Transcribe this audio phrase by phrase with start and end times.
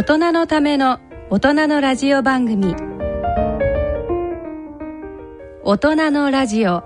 [0.00, 2.74] 大人のための大人のラジオ番組。
[5.62, 6.82] 大人のラジオ。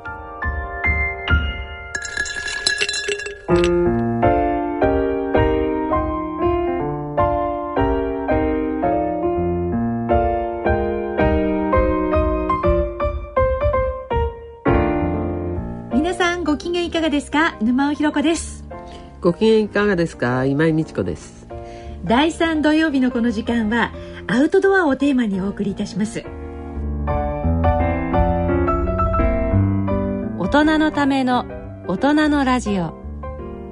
[15.93, 17.57] 皆さんご機嫌いかがですか？
[17.61, 18.65] 沼尾ひろ子です。
[19.21, 20.45] ご機嫌いかがですか？
[20.47, 21.34] 今井美智子です
[22.05, 23.91] 第3土曜日のこの時間は
[24.27, 26.23] アウトドアをテーマにお送りいたします。
[30.39, 31.47] 大人のための
[31.89, 32.93] 大人のラジオ。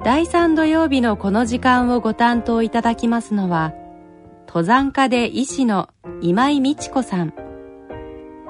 [0.03, 3.71] 第3土曜日のこの時間をご担当いただきますのは
[4.47, 5.89] 登山家で医師の
[6.21, 7.35] 今井美智子さん。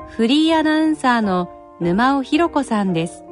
[0.07, 1.49] フリーアナウンサーの
[1.81, 3.22] 沼尾ひろ子さんです。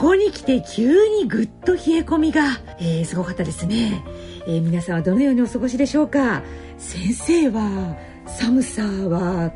[0.00, 4.02] ここに来て急にぐっと冷え込みが、えー、すごかったですね、
[4.46, 6.42] えー、皆さんはどのようにお過ごしでしょうか？
[6.78, 9.52] 先生は寒さは。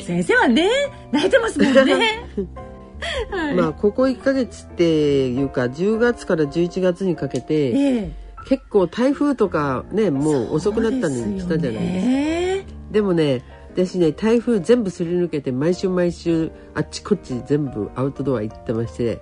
[0.00, 0.68] 先生はね
[1.12, 2.26] 泣いてますもんね。
[3.30, 8.10] はい、まあここ1か月っていうか10月から11月にかけて、えー、
[8.48, 12.72] 結構台風とかねもう遅くなったのに来たじゃないですか。
[12.90, 19.20] でもね私ね台風全部すり抜けて毎週毎週あっちこっち全部アウトドア行ってまして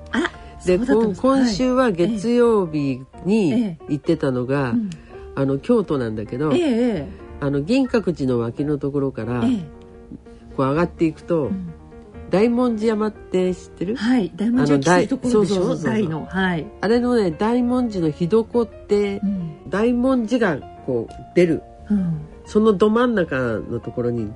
[0.65, 4.75] で今週は月曜日に行ってたのが、はい
[5.39, 7.07] あの京都なんだけど、え
[7.41, 11.75] あの銀閣寺の脇のところから、こう上がっていくと、うん。
[12.31, 13.97] 大文字山って知ってる？
[13.97, 15.77] はい、大文字山ってところでしょ？
[15.77, 16.67] 大の、はい。
[16.81, 24.33] あれのね、大文字の火床って、うん、大文字がこう出る、うん、そのど真ん中のところに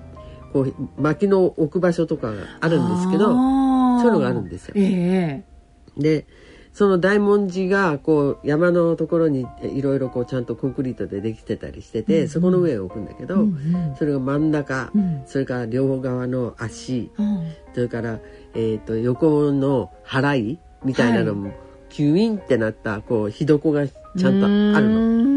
[0.52, 4.74] こう薪の置く場所とかがあるんですけど、そういうのがあるんですよ。
[4.76, 5.49] えー、
[5.96, 6.26] で。
[6.72, 18.20] その大文字がこう山のところにいろいろこうちゃんとコンクリートでできてたりしてて、うんうん、そこの上を置くんだけど、うんうん、それが真ん中、うん、それから両側の足、うん、それから、
[18.54, 21.56] えーと、横の払いみたいなのも、はい、
[21.90, 25.30] キュインってなったこう火床がちゃんとあるの。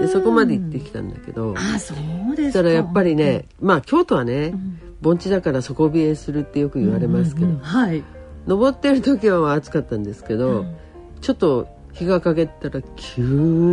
[0.00, 1.94] でそこまで行ってきたんだけどあそ
[2.32, 4.52] うですたらやっぱりね、まあ京都はね、
[5.00, 8.02] 盆地だから底冷えするってよく言われますけど、うんうんうん、はい
[8.46, 10.76] 登ってる時は暑かったんですけど、うん、
[11.20, 13.22] ちょっと日が陰ったら急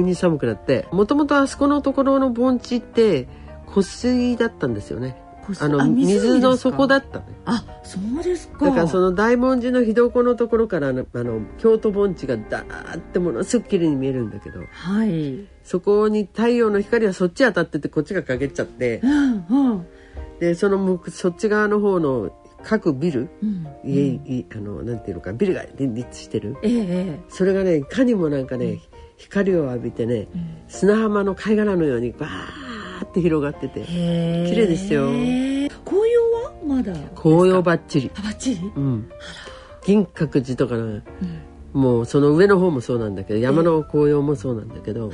[0.02, 3.28] に寒くなってもともとあそこのところの盆地って
[3.66, 5.22] 湖水だったんですよね。
[5.59, 7.25] あの水の底だったね。
[7.46, 8.66] あ、そうですか。
[8.66, 11.06] だからその大文字の火床のところからあの
[11.57, 15.47] 京都盆地がダーってものすごく綺麗に見えるんだけど、はい。
[15.63, 19.88] そこに太陽の光はそっち当たっててこっちが陰っちゃって、うんうん、
[20.40, 22.31] でそのそっち側の方の
[22.64, 28.80] 各ビル、うん、家、あのなんていうのかビルが林立してる、ええ、それがねいかにもなんかね、うん、
[29.18, 35.08] 光を浴びてね、うん、砂浜の貝殻のようにバーって広がってて綺麗でしたよ。
[35.86, 36.94] 紅葉はまだ？
[37.16, 39.09] 紅葉ばっちりばっちり、うん、
[39.86, 41.02] 銀閣寺とかの、
[41.74, 45.14] もうその上の方もそうなんだけど山の紅葉もそうなんだけど、は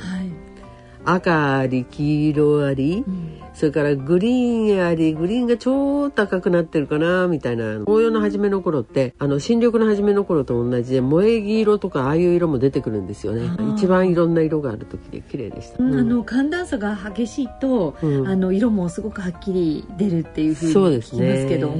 [1.06, 3.40] 赤あり黄色あり、うん。
[3.54, 7.78] それからグリーンありグリーンがちょっと赤くなってるかなみたいな。
[7.84, 13.48] 紅葉の初めの頃ってあの新緑の初めの頃と同じで萌え木色とかああいう色も出てくるんですよね。
[13.74, 21.76] 一番いろんな色がある時で綺麗でした、うん、あの寒暖差が激しいと、うん、あの色もすごくはっきり出るっていうふうに聞きますけど、ね、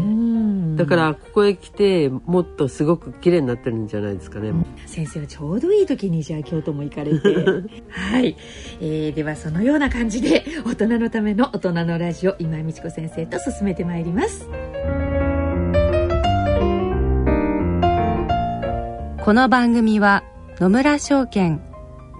[0.76, 4.52] だからここへ来てもっとすごく綺麗になってるんじゃないですかね、
[4.86, 7.28] 先生はちょうどいい時にじゃあ京都も行かれて。
[7.88, 8.36] はい、
[8.80, 14.48] えー、ではそのような感じで大人のための大人人のラジオ今井美智子先生と進めてまいります。
[19.24, 20.22] この番組は
[20.60, 21.60] 野村証券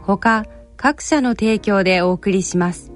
[0.03, 0.45] ほか
[0.77, 2.96] 各社の提供でお送りします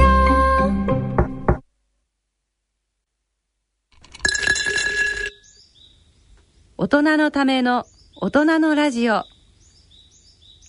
[6.83, 7.85] 大人のための
[8.15, 9.25] 大人のラジオ。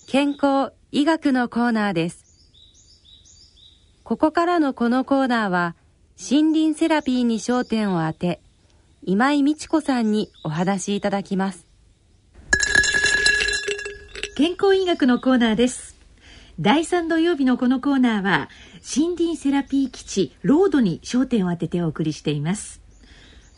[0.05, 2.23] 健康医学のコーナーです。
[4.03, 5.75] ここからのこのコーナーは
[6.21, 8.41] 森林セラピーに焦点を当て
[9.01, 11.65] 今井美智子さんにお話しいただきます。
[14.37, 15.97] 健康医学のコーナーです。
[16.59, 18.49] 第3土曜日のこのコーナーは
[18.95, 22.81] 森林セラピー基地ロードに焦点を当ててお送りしています。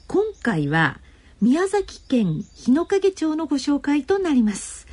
[0.07, 1.01] 今回は
[1.45, 4.87] 宮崎県日之影町のご紹介となります。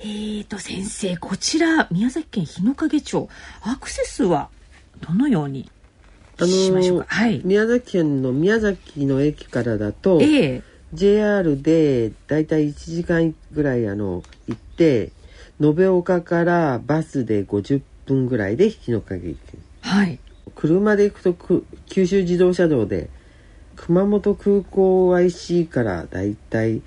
[0.00, 3.28] えーと先生こちら宮崎県日之影町
[3.62, 4.48] アクセスは
[5.00, 5.70] どのように
[6.44, 10.62] しましょうか、はい、宮崎県の宮崎の駅からだと、えー、
[10.92, 15.12] JR でだいたい1時間ぐらいあの行って
[15.60, 19.38] 延岡からバスで50分ぐらいで日の影駅、
[19.82, 20.18] はい、
[20.56, 23.08] 車で行くと九州自動車道で
[23.76, 26.82] 熊本空港 IC からだいたい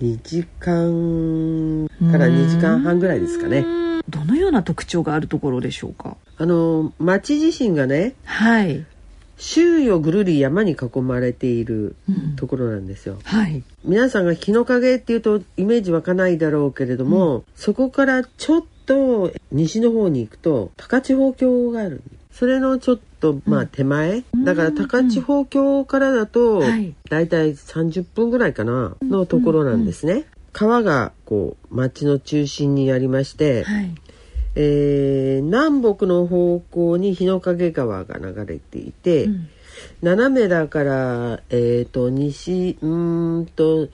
[0.00, 3.64] 2時間から2時間半ぐらいですかね。
[4.08, 6.16] どのような特徴があるところでしょうか？
[6.38, 8.86] あの町自身がね、はい、
[9.36, 11.96] 周囲をぐるり山に囲まれている
[12.36, 13.14] ところなんですよ。
[13.14, 22.02] うん、はい、皆さんが日の影っていうとイメージ湧かないだろうけれども、うん、そこからちょっと西の方に行くと高千穂峡がある
[22.38, 26.94] それのちょっとまあ手前、うん、だから高千穂峡からだとだい。
[27.10, 30.24] たい30分ぐらいかなのところなんですね。
[30.52, 33.92] 川がこう町の中心にありまして、はい、
[34.54, 39.48] えー、南北の方向に日の影川が流れていて、うん、
[40.02, 42.86] 斜めだから、えーと、西う
[43.40, 43.88] んと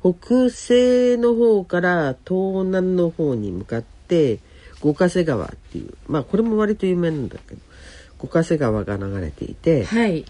[0.00, 4.38] 北西の方から東南の方に向かって
[4.78, 7.71] 五ヶ瀬川っていうまあこれも割と有名なんだけど
[8.22, 10.24] 五ヶ瀬川が流れていて、はい、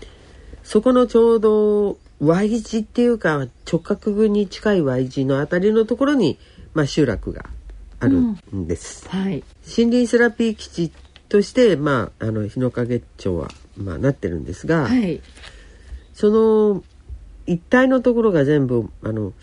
[0.63, 6.39] そこのちょうど Y 字っていうか直角に近い Y 字のあたりのところに、
[6.73, 7.45] まあ、集落が
[8.01, 8.13] ある
[8.55, 9.07] んです。
[9.13, 10.93] うん、はい、森林セラピー基地
[11.29, 15.21] として、まあ、あの日之影町は、まあ、なってるんですが、はい、
[16.15, 16.83] その
[17.47, 19.35] 一帯のところが全部あの、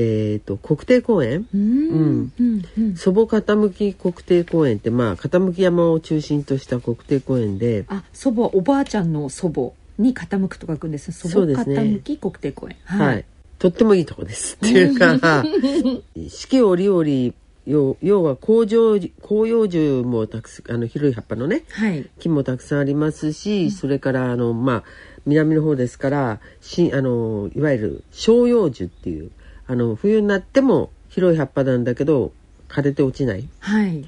[0.00, 7.84] えーと、国定公園、うん、うん、祖母傾き国定公園って、まあ、傾き山を中心とした国定公園で。
[7.88, 13.24] あ祖母おばあちゃんの祖母に傾くと書くんです祖母傾き国定公園、はい、はい、
[13.58, 15.44] とってもいいとこですっていうか。
[16.16, 17.34] 四季折々
[17.66, 24.84] 要要は広葉広葉樹もたくさんあの広い葉っぱのね、はい、木もたくさんありますし、うん、それからあのまあ
[25.26, 29.30] 南の方ですからしあのいわゆる照葉樹っていう
[29.70, 32.32] あの冬になっても広い葉っぱなんだけど
[32.68, 34.04] 枯れて落ちない、はい。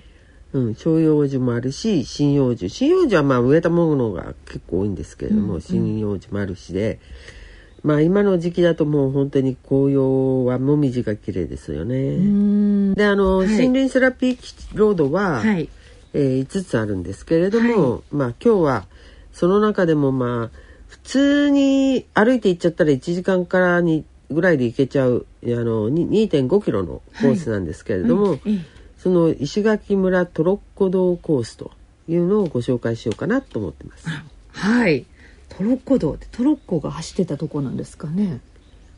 [0.53, 2.69] うん、照葉樹もあるし針葉樹。
[2.69, 6.99] 針葉樹はまあ植えたものが結構多いんですけれども、うんうん、針葉樹もあるしで。
[7.85, 12.95] まあ今の時期だともう本当に紅葉はもみじが綺麗ですよね。
[12.95, 14.39] であの、はい、森林セラピー
[14.75, 15.69] ロードは、はい、
[16.13, 18.87] えー、5つあるんですけれども、はい、まあ今日は
[19.33, 28.41] その中でもまあ普通に歩いて行っちゃったら1時間からにぐらいで行けちゃうあの2.5キロのコースなんですけれども、はい
[29.03, 31.73] その石垣村トロッコ道コースと
[32.07, 34.07] いうのをご紹介しようかなと思ってます。
[34.53, 35.07] はい。
[35.49, 38.39] トロッコ道ってトロッコが走ってたとこなんですかね？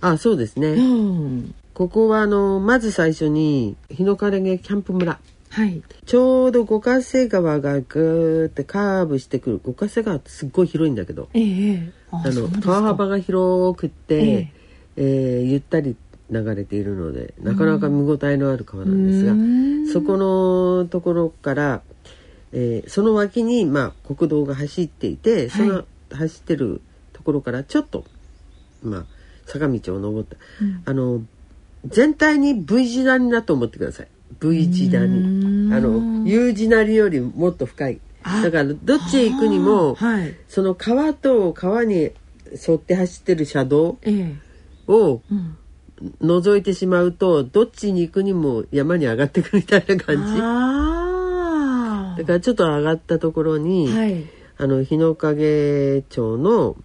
[0.03, 0.73] あ、そうですね。
[0.73, 5.19] うん、ここはあのまず最初に日の枯れキャンプ村。
[5.49, 14.64] はい、ちょうど五ヶ瀬川がぐーってカーブしてくる五ヶ瀬川ってすっごい広いんだけど、ええ、あの川幅が広くて、ええ
[14.97, 15.97] えー、ゆったり
[16.31, 21.83] 流れているのでなかなか見応えのある川なんですが、うん、そこのところから、
[22.53, 26.81] えー、その脇に、まあ、国道が走っていて、その走ってる
[27.13, 28.05] ところからちょっと
[28.83, 29.05] まあ
[29.47, 31.23] 坂道を登った、うん、あの
[31.87, 34.09] 全体に V 字なりだと思ってください。
[34.41, 35.07] V 字なり。
[35.07, 38.01] あの U 字なりよりもっと深い。
[38.43, 42.11] だからどっちへ行くにも、はい、その川と川に
[42.67, 43.99] 沿って走ってる車道
[44.89, 45.23] を
[46.21, 50.17] 覗いてしまうと、どっちに行くにも山に上がってくみたいな感
[52.17, 52.23] じ。
[52.23, 54.25] だからちょっと上がったところに、はい。
[54.57, 56.77] あの日之影町の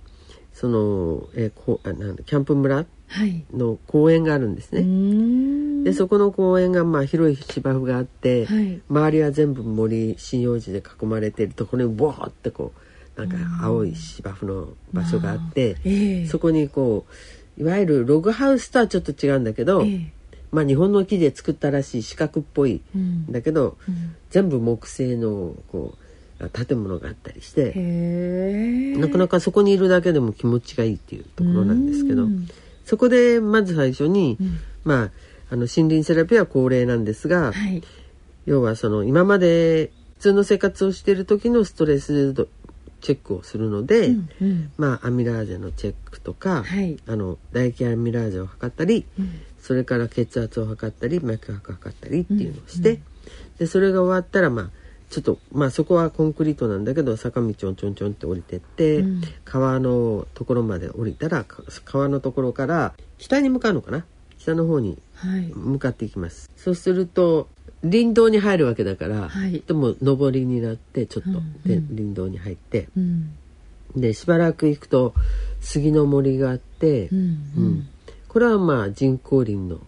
[0.53, 2.85] その、えこあなんキャンプ村
[3.53, 4.81] の公園があるんですね。
[4.81, 12.73] はい、でそこの公園がまあ広い芝生があって、はい、周りは全部森針葉樹で囲まれているところにボーってこ
[13.15, 16.25] うなんか青い芝生の場所があって、ええ。
[16.25, 17.13] そこにこう
[17.59, 20.11] いわゆるログハウスとはちょっと違うんだけど、ええ。
[20.51, 23.01] まあ日本の木で作ったらしい四角っぽいうん。
[23.01, 24.15] んだけど、うん。
[24.29, 25.95] 全部木製のこ
[26.39, 27.73] う建物があったりして、
[28.97, 32.47] なかなかそこにいるだけでも気持ちがいいっていうところなんですけど、うん。
[32.85, 34.59] そこでまず最初に、うん。
[34.85, 35.11] まあ
[35.51, 37.83] あの森林セラピーは恒例なんですが、はい。
[38.45, 42.47] 要はその今まで普通の生活をしている時のストレス度
[43.01, 44.71] チェックをするので、うんうん。
[44.77, 46.97] まあアミラーゼのチェックとか、はい。
[47.07, 49.41] あの唾液アミラーゼを測ったり、うん。
[49.59, 53.01] それから血圧を測ったり脈拍を測ったりっていうのをして、うんうん。
[53.59, 54.69] でそれが終わったらまあ
[55.09, 59.21] ちょっとまあそこはコンクリートなんだけど坂道をちょんちょんって降りてって、うん。
[59.43, 64.05] 川のところまで降りたらか川のところから北に向かうのかな？
[64.37, 65.51] 北の方にはい。
[65.53, 66.49] 向かっていきます。
[66.55, 67.49] そうすると
[67.83, 69.63] 林道に入るわけだから、はい。
[69.65, 71.61] でも上りになってちょっと、うんうん。
[71.63, 72.89] で林道に入って。
[72.97, 73.35] うん。
[73.95, 75.13] でしばらく行くと
[75.61, 77.21] 杉の森があって、うんう
[77.61, 77.87] ん。
[78.27, 79.79] これはまあ人工林の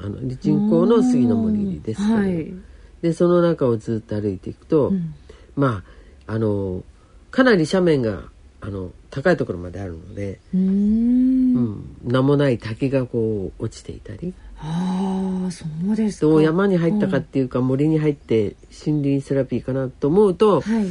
[0.00, 2.54] あの人工の杉の森ですけど、はい。
[3.02, 5.14] でその中をずっと歩いていくと、うん。
[5.56, 5.82] ま
[6.26, 6.82] ああの
[7.30, 8.22] かなり斜面が
[8.60, 11.56] あの高いところまであるので、うーん。
[11.56, 14.32] うん、名もない滝がこう落ちていたり。
[14.58, 14.95] あ
[15.46, 20.86] あそうです山に入ったかっていうか、森に入って森林セラピーかなと思うと、はい。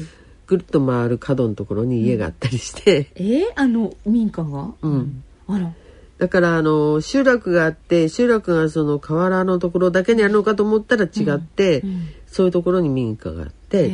[0.48, 4.74] ぐるっと回る角のところに家があったりして、えー、あの民家が？
[4.82, 5.24] うん。
[5.48, 5.74] あら。
[6.18, 13.88] だからあの集落があって集落がその河原のところだけにあるのかと思ったら違って、うんそういうところに民家があって、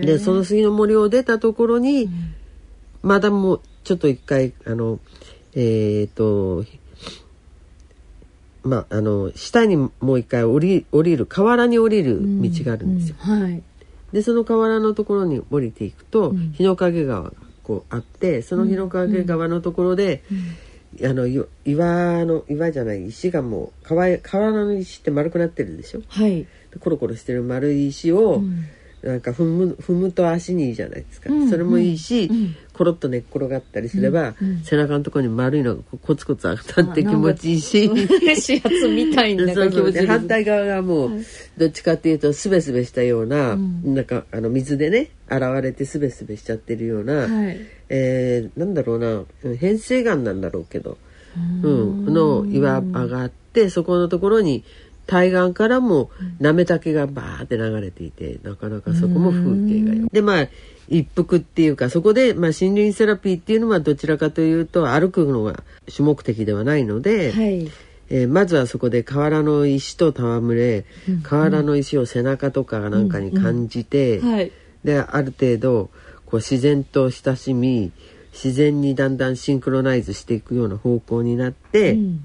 [0.00, 2.10] でその杉の森を出たところに、
[3.02, 4.98] まだもうちょっと一回あの
[5.54, 6.64] えっ、と
[8.66, 13.16] まああの下にもう一回降り降りる河原に降りる道があるんですよ。
[13.26, 13.62] うんはい。
[14.12, 16.52] でその河原のところに降りていくと、うん。
[16.52, 17.32] 日の影川が
[17.62, 20.22] こうあってその日の影川のところで、
[21.02, 26.02] あのい岩の岩じゃない石がもう川河原の石って丸くなってるでしょ？
[26.08, 26.42] はい。
[26.42, 26.46] で
[26.78, 28.64] コロコロしてる丸い石を、うん
[29.06, 34.62] なんか踏む踏むと足にいいじゃないですか、うんそれもいいし、うんコロッと寝っ転がったりすれば、うんうん。
[34.62, 37.88] 背中のところに丸いのがコツコツ当たって気持ちいいし。
[38.36, 41.10] 始発みたいな気持ちです反対側がもう、
[41.56, 43.94] どっちかっていうとすべすべしたような、うん。
[43.94, 47.58] なんかあの水でね洗われてすべすべしちゃってるような、はい。
[47.88, 49.22] えーなんだろうな
[49.56, 50.98] 変成岩なんだろうけど、
[51.62, 54.64] うん、の岩場があってそこのところに
[55.06, 56.10] 対岸からも
[56.40, 60.08] なめたけがバーって流れていてなかなかそこも風景がよ。
[60.12, 60.48] でまあ
[60.88, 67.70] 一服っていうかそこで、まあ、森林セラピーっていうのはどちらかというと歩くのが主目的ではないので、はい。
[68.08, 70.84] えーまずはそこで河原の石と戯れ、
[71.24, 74.52] 河原の石を背中とかなんかに感じて、はい。
[74.84, 75.90] である程度
[76.24, 77.90] こう自然と親しみ
[78.32, 82.24] 自然にだんだんシンクロナイズしていくような方向になって、うん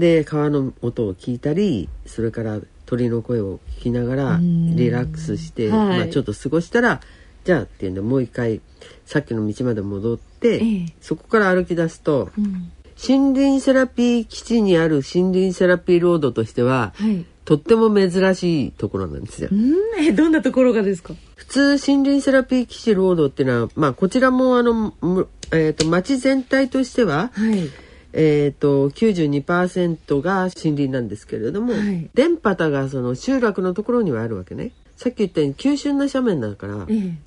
[0.00, 4.74] で川の音を聞いたりそれから鳥の声を聞きながらん。
[4.74, 5.98] リラックスして、はい。
[5.98, 7.00] まあ、ちょっと過ごしたら
[7.44, 8.60] じゃあっていうんでもう一回
[9.06, 10.94] さっきの道まで戻って、ええ。
[11.00, 12.72] そこから歩き出すと、うん。
[13.08, 17.24] 森林セラピー基地にある森林セラピーロードとしては、はい。
[17.44, 19.48] とっても珍しいところなんですよ。
[19.50, 19.74] うん。
[20.04, 21.14] えどんなところがですか？
[21.36, 27.70] 普通森林セラピー基地ロードっていうのは、まあ、こちらもあの、むえー、と町全体としては、はい
[28.12, 32.10] えー、と92%が森林なんですけれども、はい。
[32.14, 34.72] 電波田がその集落のところにはあるわけね。
[34.96, 37.18] さっき言ったように急峻な斜面だからええ。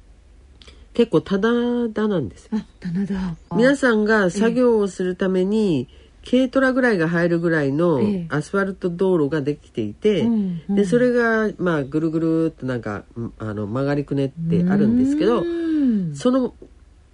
[0.93, 1.49] 結構ただ
[1.89, 2.45] だなんです。
[2.45, 2.49] よ。
[2.53, 5.87] あ棚田皆さんが作業をするために、
[6.29, 8.25] 軽トラぐらいが入るぐらいのええ。
[8.29, 10.75] アスファルト道路ができていて、うんうん。
[10.75, 16.15] でそれがまあぐるぐるっとなんかんあの曲がりくねってあるんですけどうん。
[16.15, 16.53] その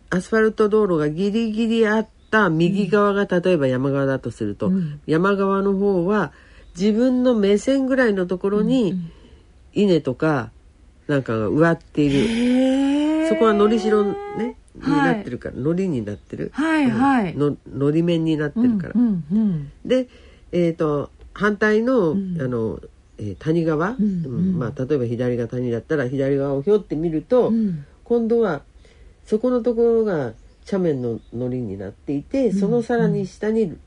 [0.10, 5.02] アスファルト道路がギリギリあった右側が例えば山側だとすると、うん。
[5.06, 6.32] 山側の方は
[6.78, 8.96] 自分の目線ぐらいのところに
[9.74, 10.52] 稲とか
[11.08, 17.36] なんかが植わっている、そこはのりしろねにはいなってるから、のりになってる、はいはい。
[17.36, 20.08] ののり面になってるから、うんうんで、
[20.52, 22.42] えー、と反対の,、ん。
[22.42, 22.80] あの
[23.18, 23.96] えー谷側、ん。
[24.00, 27.86] うんまあ、例えば左が谷だったら左側をひょって見ると、うん。
[28.04, 28.62] 今度は
[29.26, 30.34] そこのところが
[30.72, 33.78] 斜面ののりになっていて、そのさらに下に、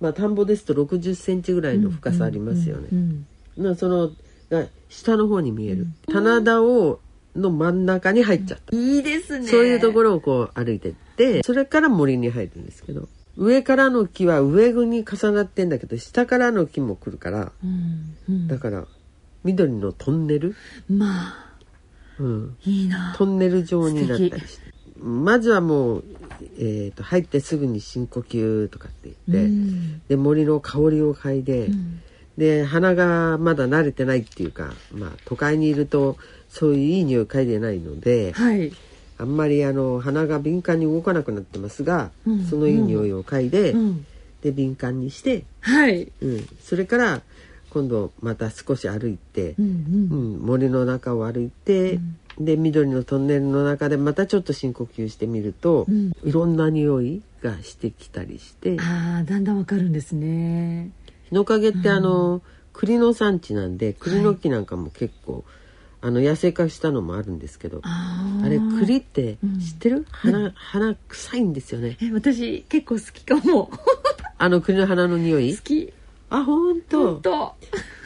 [0.00, 2.88] まあ、田んぼですと6 0センチぐらいの深さありますよね。
[2.92, 4.10] うんなその
[4.50, 7.00] が下の方に見える、棚田を
[7.36, 8.76] の真ん中に入っちゃった。
[8.76, 9.46] いいですね。
[9.46, 18.48] そういうところをこう歩いてってそれから森に入るんですけど上からの木は上に重なってんだけど下からの木も来るからうんうん。
[18.48, 18.86] だから
[19.44, 20.54] 緑のトンネル、
[20.88, 21.50] まあ。
[22.18, 23.14] うん、いいな。
[23.16, 24.69] トンネル状になったりして
[25.02, 26.04] まずはもう、
[26.58, 30.02] えー、と入ってすぐに深呼吸とかって言って、うん。
[30.08, 32.00] で森の香りを嗅いで、うん。
[32.36, 36.16] で鼻がまだ慣れてないっていうか、まあ、都会にいると
[36.48, 38.72] そういういい匂い嗅いでないのではい。
[39.18, 42.44] あんまりあの鼻が敏感に動かなくなってますが、うん。
[42.46, 44.06] そのいい匂いを嗅いで、うん。
[44.42, 46.10] で敏感にして、はい。
[46.22, 47.20] うん、それから
[47.68, 49.64] 今度また少し歩いてう、ん
[50.10, 50.38] うん。
[50.40, 52.00] 森の中を歩いて、
[52.40, 56.12] で緑のトンネルの中でまたちょっと深呼吸してみると、うん。
[56.24, 60.90] いろんな匂いがしてきたりしてああだんだんわかるんですね。
[61.28, 62.40] 日の陰ってあの、
[62.72, 65.44] 栗の産地なんで栗の木なんかも結構、
[66.00, 69.60] あの野生化したのもあるんですけどああれ栗ってうん。
[69.60, 71.98] 知ってる、花花臭いんですよね。
[72.02, 73.70] え私結構好きかも。
[74.38, 75.54] あの栗の花の匂い？
[75.54, 75.92] 好き。
[76.30, 77.54] あ本当本当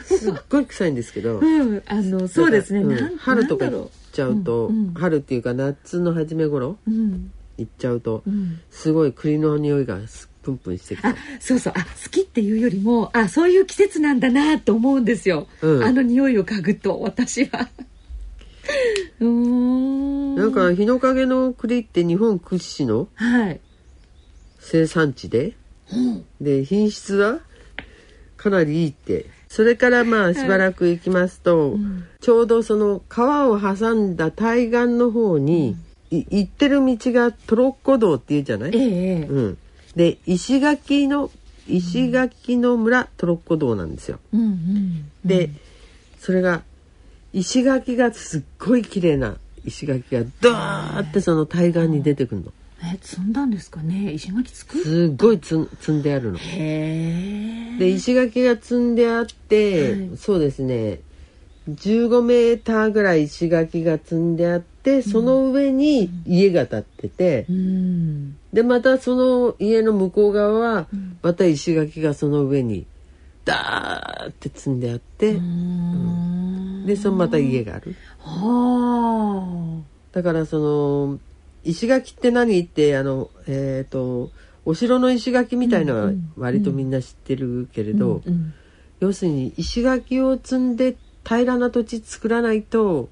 [0.05, 1.39] すっごい臭いんですけど。
[1.43, 2.81] うんあのそうですね。
[2.81, 4.71] うん春とか行っちゃうと、う。
[4.71, 4.93] んうん。
[4.93, 7.31] 春っていうか夏の初め頃ううん。
[7.57, 8.59] 行っちゃうと、うん。
[8.69, 11.09] すごい栗の匂いがすプンプンしてきた。
[11.09, 11.73] あそうそう。
[11.75, 15.83] あ好きっていうよりもあそういう季節なんだなと思うんですよ、うん。
[15.83, 17.69] あの匂いを嗅ぐと私は。
[19.19, 20.35] うーん。
[20.35, 23.59] なんか日の陰の栗って日本屈指のはい。
[24.59, 25.55] 生産地で、
[26.41, 27.39] で品質は
[28.35, 31.77] かなりいいってそれからまあしばらく行きますと、
[32.19, 35.77] ちょうどその川を挟んだ対岸の方に、
[36.11, 38.87] い行ってる道がトロッコ道っていうじゃない、えええ
[39.21, 39.21] え。
[39.21, 39.57] うん、
[39.95, 41.31] で石垣の
[41.69, 44.19] 石垣の村トロッコ道なんですよ。
[44.33, 45.11] うんうん。
[45.23, 45.51] で、
[46.19, 46.61] それが
[47.31, 52.51] 石垣がすっごい綺麗な石垣がドーってその対岸に出てくるの。
[52.93, 54.11] え積んだんですかね？
[54.11, 54.83] 石垣作る？
[54.83, 56.37] すっごい積んであるの。
[56.37, 60.17] へえで石垣が積んであって、はい。
[60.17, 60.99] そうですね。
[61.69, 68.37] 15メーターぐらい石垣が積んであってその上に家が建ってて、うん。
[68.53, 70.87] でまたその家の向こう側は
[71.21, 72.85] また石垣がその上に
[73.45, 76.85] ダーって積んであって、うん。
[76.85, 77.95] でそのまた家がある。
[78.19, 81.19] はだからその
[81.65, 82.59] 石垣って何？
[82.59, 84.31] ってあのえっ、と
[84.65, 88.53] お城の石垣みたいのは割とみんな知ってるけれあど、うん
[89.01, 93.09] 要するに石垣を積んで平らな土地作らないと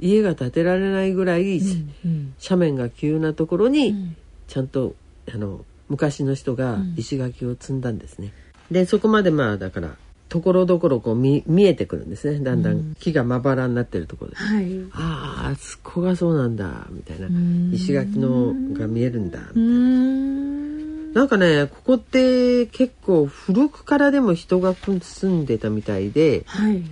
[0.00, 4.16] 家が建てられないぐらい、うん斜面が急なところにん。
[4.48, 4.94] ちゃんと
[5.32, 8.32] あの昔の人が石垣を積んだんですね。
[8.70, 9.96] でそこまでまあだから
[10.32, 12.40] ところどころこう見見えてくるんですね。
[12.42, 14.36] だんだん木がまばらになってるところで。
[14.38, 14.66] はい。
[14.92, 16.86] あああそこがそうなんだ。
[16.90, 17.28] みたいな。
[17.28, 17.70] ん。
[17.74, 19.40] 石垣のが見えるんだ。
[19.54, 21.12] うん。
[21.12, 26.82] なんかねここって結構古くからでも人が住んでたみたいではい。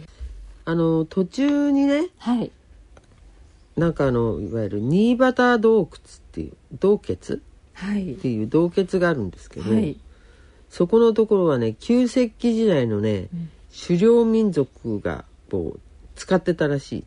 [0.66, 2.50] あの途中にねはい。
[3.78, 5.88] なんかあのいわゆる新潟洞窟っ
[6.32, 7.40] ていう洞穴っ
[7.72, 8.16] はい。
[8.16, 9.96] ていう洞窟があるんですけど、はい
[10.70, 13.28] そこのところはね旧石器時代のね、
[13.86, 15.80] 狩猟民族がこう
[16.14, 17.04] 使ってたらしい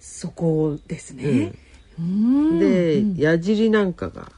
[0.00, 1.52] そこですね。
[1.98, 2.58] うん。
[2.58, 4.32] で、矢尻なんかが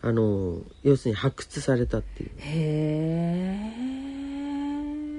[0.00, 2.30] あの要するに発掘されたっていう。
[2.38, 3.72] へ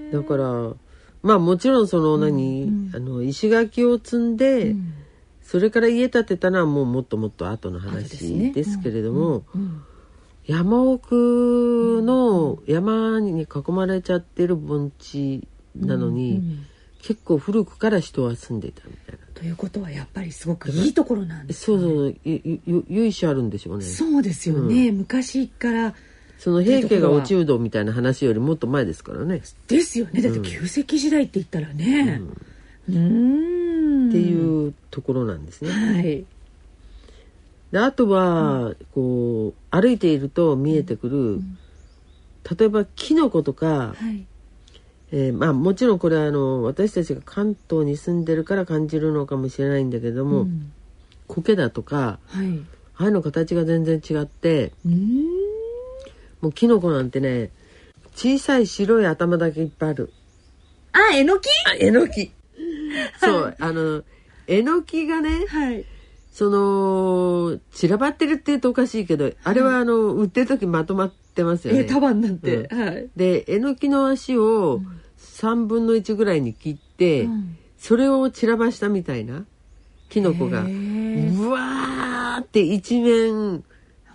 [0.10, 0.74] えだから
[1.22, 4.76] まあもちろんその何、あの石垣を積んで、
[5.42, 8.52] それから家建てたのはもうもっともっと後の話ね。
[8.52, 9.84] ですけれども、うん
[10.46, 16.42] 山奥の山に囲まれちゃってる盆地なのに、
[17.02, 19.24] 結構古くから人は住んでいたみたいな。
[19.34, 23.84] ということはやっぱりすごくいいところなんですそうそうゆゆ由緒あるんでしょうね。
[23.84, 25.96] そうですよね、昔から
[26.38, 29.42] その平家が落ちうどみたいな話よりもっと前ですからね。
[29.68, 30.22] ですよね。
[30.22, 32.22] だって旧石器時代って言ったらね。
[32.90, 34.10] うん。
[34.10, 35.72] っていうところなんですね。
[35.72, 36.26] はい
[37.74, 41.42] であとは、こう歩いていると見えてくる、
[42.56, 44.28] 例えばキノコとか、はい。
[45.12, 50.72] えーまあもちろんこれはあの私たちが関東に住んでるから感じるのかもしれないんだけども、うん。
[51.28, 52.60] 苔だとかはい。
[52.96, 55.26] ああいうの形が全然違ってうん。
[56.42, 57.50] もうキノコなんてね
[58.16, 60.14] 小さい白い頭だけいっぱいある。
[60.92, 62.32] あえのきあえのき
[63.20, 64.04] そうあの
[64.46, 65.86] えのきがねはい
[66.34, 71.82] その散らばってるって言うとおかしいけど、あれはあの売ってる時まとまってますよね。
[71.82, 73.08] え束になって、うはい。
[73.16, 74.82] でえのきの足を
[75.20, 77.58] 3分の1ぐらいに切って、うん。
[77.78, 79.46] それを散らばしたみたいな
[80.10, 80.64] キノコがう
[81.50, 83.64] わーって一面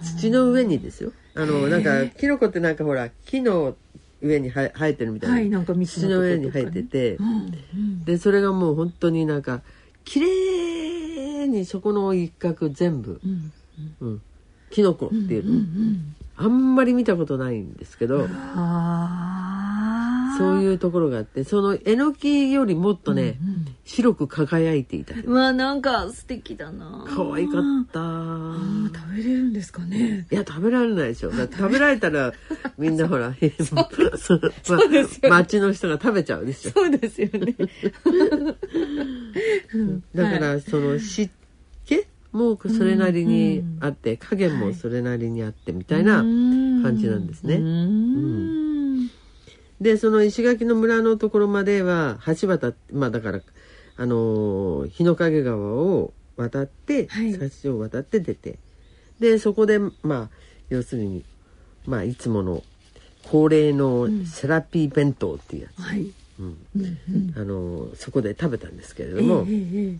[0.02, 1.12] 土の上にですよ。
[1.36, 3.76] あのなんかキノコってなんかほら木の
[4.20, 7.26] 上には生えてるみたいな,、はいなんか蜜土の上に生えてて、うん
[7.74, 8.04] うん。
[8.04, 9.62] でそれがもう本当になんか
[10.04, 10.87] 綺麗
[11.48, 13.52] にそこの一角全部、うん
[14.00, 14.22] うん、
[14.70, 15.60] キノコっていうの、
[16.36, 18.28] あんまり見たことないんですけど
[20.38, 25.14] そういうところがあってそのえのきよりもっとね、うんうん、白く輝いていた。
[25.28, 27.04] わなんか素敵だな。
[27.08, 27.98] 可愛かった。
[28.96, 30.28] 食べれるんですかね。
[30.30, 31.32] いや食べられないでしょ。
[31.32, 32.32] 食べられたら
[32.78, 33.34] みんなほら
[34.16, 34.40] そう
[34.88, 37.56] ですよ、町の人が食べちゃうでしょそうですよね、
[40.14, 41.30] だから、その湿気
[42.32, 47.56] もそれなりにあって、加減もそれなりにあってみたいな感じなんですね。
[47.56, 49.10] うん。
[49.80, 53.40] でその石垣の村のところまでは橋渡まあだから
[53.96, 58.58] あの日の影川を渡って、はい、橋を渡って出て。
[59.20, 60.28] でそこでまあ
[60.68, 61.24] 要するに
[61.86, 62.62] まあいつもの
[63.24, 66.12] 恒例のセラピー弁当っていうやつ、はい。
[66.38, 67.34] うん。
[67.36, 69.98] あのそこで食べたんですけれども、えー、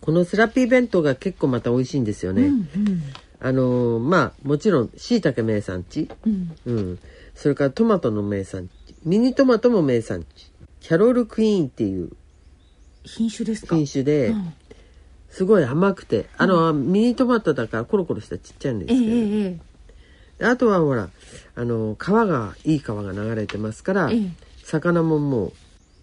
[0.00, 2.46] このセラピー弁当が結構また美味しいんですよね。
[2.46, 3.02] うんうん、
[3.40, 6.98] あのまあもちろんしいたけ名産地、うん、うん。
[7.34, 8.72] それからトマトの名産地。
[9.04, 10.52] ミニトマトも名産地。
[10.80, 12.10] キャロルクイーンっていう
[13.04, 13.74] 品種ですか？
[13.76, 14.54] 品種で、うん、
[15.28, 16.26] すごい甘くて。
[16.38, 19.58] あの、うん、ミニトマトだからコロコロしたちっちゃいんですけど、えー
[20.38, 21.10] えー、あとはほら
[21.56, 24.30] あの川がいい川が流れてますから、えー、
[24.62, 25.52] 魚もも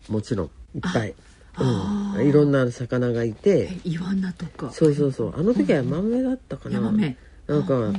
[0.10, 1.15] うもちろんいっぱい。
[1.60, 3.70] うん、いろんな魚がいて。
[3.84, 4.72] イワナとか。
[4.72, 5.34] そうそうそう。
[5.39, 7.94] あの時は豆だったかな、うん、なんか、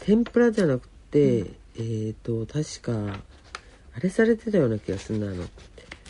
[0.00, 1.38] 天ぷらじゃなくて、
[1.76, 3.18] えっ、ー、と確か
[3.96, 5.44] あれされてたような気がするなあの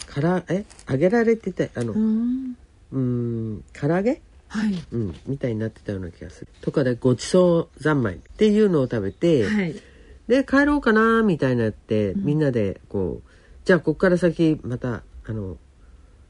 [0.07, 3.65] からえ揚げられてたあのうん。
[3.73, 4.21] 唐揚げ？
[4.49, 6.49] はい、うん、みたいになってたような気がする。
[6.61, 9.75] とかでごちそう三昧っていうのを食べて、はい、
[10.29, 13.31] で帰ろうかなみたいになって、うん、みんなでこう
[13.65, 15.57] じゃあここから先またあの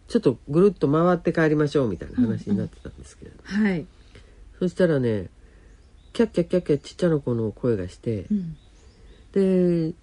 [0.08, 3.86] ちょっとぐるっと回って帰りましょうみたいな話になってたんですけれど、うんうん、はい、
[4.58, 5.28] そしたらね
[6.12, 8.56] キャッキャッキャッキャちっちゃな子の声がして、うん、
[9.32, 9.94] で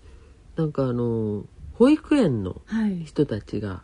[0.58, 2.62] なんかあの保育園の
[3.06, 3.82] 人たちが、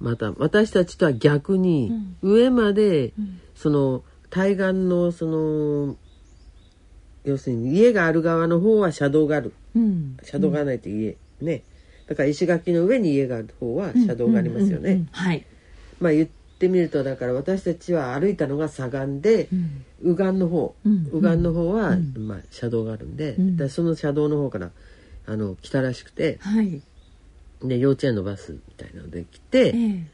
[0.00, 1.92] また私たちとは逆に
[2.22, 3.12] 上まで、
[3.54, 5.96] その対岸のその
[7.24, 9.52] 要するに家がある側の方は車道がある、
[10.22, 11.64] 車道がないと家、ね
[12.12, 15.06] だから石垣の上に家がある方は車道がありますよね。
[15.98, 19.48] まあ言ってみるとだから私たちは歩いたのが左岸で、
[20.02, 24.70] 右岸の方、右岸の方は、まあ、車道があるんで、だその車道の方から
[25.26, 26.82] あの来たらしくて、はい、
[27.62, 30.04] で幼稚園のバスみたいなので来て、えー、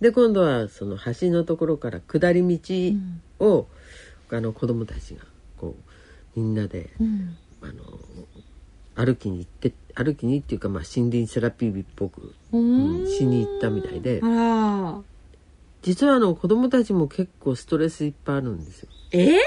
[0.00, 3.66] で今度はその橋のところから下り道を、
[4.30, 5.22] うん、あの子供たちが
[5.58, 5.76] こ
[6.36, 7.74] うみんなで、うん、あの
[8.94, 14.20] 歩きに行って歩きにっていうか、まあ、森林セラピーっぽく、うん、しに行ったみたいで。
[15.82, 18.88] 実はあの子供たちも結構ストレスいっぱいあるんですよ。
[19.10, 19.30] え？
[19.30, 19.38] ー、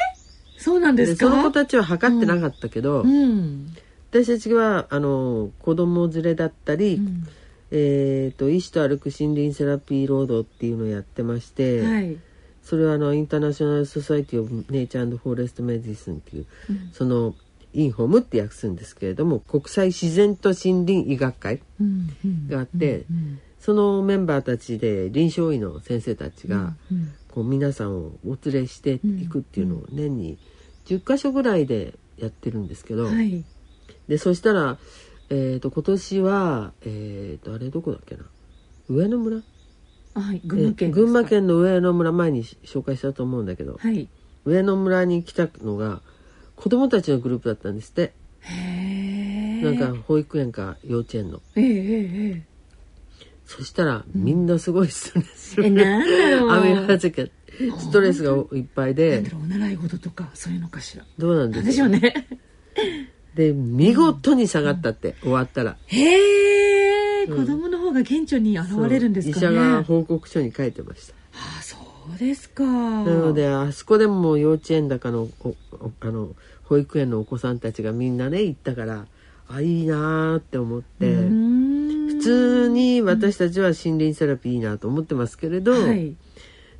[0.57, 1.29] そうなんですか？
[1.29, 3.73] その子たちは測ってなかったけど、うん。
[4.11, 7.27] 私たちはあの子供連れだったり、うん、
[7.71, 12.17] えーと、医師と歩く森林セラピーロードっていうのをやってまして、はい、
[12.63, 17.33] それはあの International Society of Nature Forest Medicine っていう、うん、その
[17.75, 21.61] INFOM って訳すんですけれども国際自然と森林医学会
[22.47, 23.05] があって、
[23.59, 26.75] そのメンバーたちで臨床医の先生たちが、
[27.31, 30.37] こう皆さんをお連れしていくっていうのを年に
[30.85, 33.43] 10か所ぐらいでやってるんですけど、はい。
[34.07, 34.77] でそしたら、
[35.29, 38.23] えーと、今年は、えーと、あれどこだっけな？
[38.87, 39.41] 上野村？
[40.13, 44.07] はい群馬県群馬県の上野村前に紹介したと思うんだけど、はい、
[44.45, 46.01] 上野村に来たのが
[46.55, 48.13] 子供たちのグループだったんですって。
[48.41, 51.41] へなんか保育園か幼稚園の。
[51.55, 52.41] えー、えー、
[53.45, 56.49] そしたら、みんなすごいストレス、うん、えなんだろう。
[56.51, 57.31] 雨はじけ
[57.79, 59.23] ストレスがいっぱいで。
[59.33, 61.05] お習い事とかそういうのかしら。
[61.17, 62.27] どうなんでしょうね。
[63.35, 65.77] で見事に下がったって、うん、終わったら。
[65.87, 69.47] へえ、うん、子供の方が顕著に現れるんですかね。
[69.47, 71.13] 医者が報告書に書いてました。
[71.33, 71.84] ああそう
[72.17, 72.63] ですか。
[72.63, 75.27] なのであそこでも幼稚園だかの
[75.99, 76.29] あの
[76.63, 79.05] 保育園のお子さんたちがみんなね行ったから
[79.47, 81.15] あいいなって思って。
[82.05, 86.15] 普通に私たちは森林セラピーいいなと思ってますけれど、はい、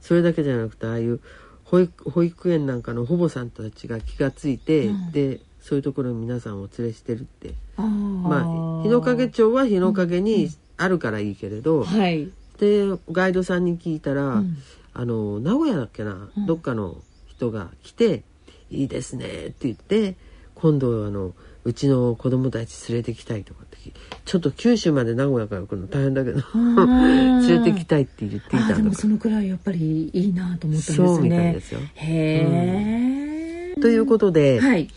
[0.01, 1.19] それだけじゃなくてああいう
[1.65, 7.53] 保育保育園なんかの保母さんたちが気が付いて、うん、でそういうところに皆さんお連れしてるって。
[7.77, 14.57] まあ日の影町は日の影にあるからいいけれど、うんはい、でガイドさんに聞いたら、うん、
[14.95, 16.95] あの名古屋だっけな、うん、どっかの
[17.27, 18.23] 人が来て
[18.71, 20.15] 「いいですね」って言って
[20.55, 21.33] 今度あの
[21.65, 23.77] うちの子供たち連れてきたいとかって
[24.23, 30.97] ちょっと九州まで名古屋から来るの大変だけど 連れてきたいって言っていたでもそのくらいやっぱりいいなと思ったんですね。
[30.97, 31.79] そうみたいですよ。
[31.95, 33.81] へえ。
[33.81, 34.89] ということで、はい、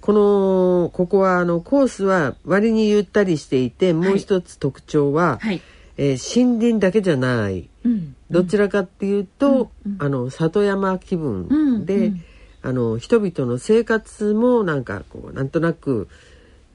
[0.00, 5.62] このここはあのコースは割にゆったりしていてもう一つ特徴は、はい、
[5.98, 12.24] えー、森林だけじゃない、うん、どちらかっていうと、うん、あの里山気分で、うん、
[12.62, 16.08] あの人々の生活もなんかこうなんとなく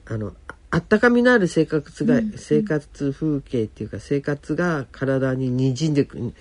[0.06, 0.34] あの
[0.70, 6.34] あったかみのある生活が、生活風景っていうか生活が体ににじんでくる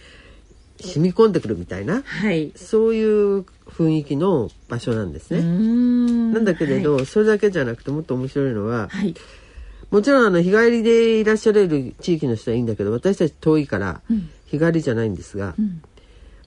[0.81, 5.41] 染み込んでくるみたいな、はい、そういう雰囲気の場所なんですね。
[5.41, 9.13] なんだけれど、はい、それだけじゃなくてもっと面白いのは、はい、
[9.93, 14.01] もちろんあの日帰りでいらっしゃれる地域の人はいいんだけど私たち遠いから
[14.47, 15.83] 日帰りじゃないんですが、うん、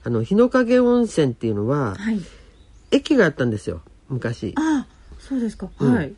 [0.03, 2.19] あの日の影温泉っていうのは、はい、
[2.91, 4.53] 駅があったんですよ昔。
[4.57, 4.85] あ
[5.17, 6.13] そうですか、うん、はい。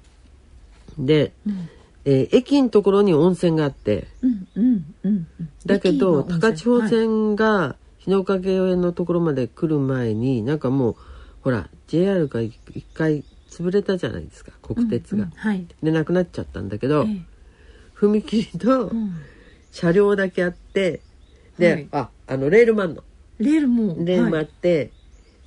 [0.97, 1.69] で、うん、
[2.05, 5.27] えー、駅のところに温泉があって、うんうんうん、
[5.67, 10.95] だけど高千穂線が日の影のところまで来る前になんかもう
[11.43, 12.57] ほら JR が一
[12.95, 13.23] 回
[13.59, 15.23] 潰れたじゃないですか国鉄が。
[15.23, 17.21] うんうんはい、でなくなっちゃったんだけど、ええ、
[17.95, 18.91] 踏切と
[19.71, 21.01] 車両だけあって、
[21.57, 23.03] で、はい、ああのレールマンの。
[23.39, 24.91] レールもレールマンって、はい、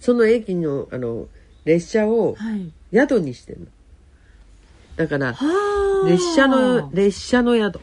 [0.01, 1.29] その駅のあの
[1.64, 2.37] 列車を
[2.92, 3.66] 宿にしてるの。
[4.96, 5.37] だから
[6.07, 7.81] 列車の列車の宿。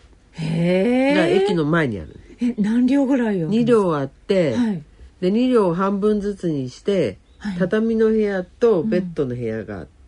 [1.16, 2.20] が駅の前にある。
[2.42, 4.84] え何両ぐらいよ2両あって、はい、
[5.20, 9.99] で2両半分ずつにして、はい、畳の部屋とベッドの部屋があって、うん、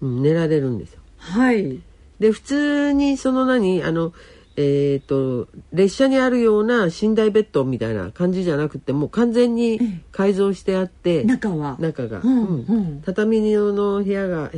[0.00, 1.00] 寝られるんですよ。
[1.18, 1.80] はい。
[2.18, 4.12] で普通にその何あの
[4.56, 11.76] えーと、列車にあるような寝台ベッドみたいな感じじゃなくてもう完全に改造してあって、中は。
[11.80, 14.50] 中が、うんうん、畳の部屋が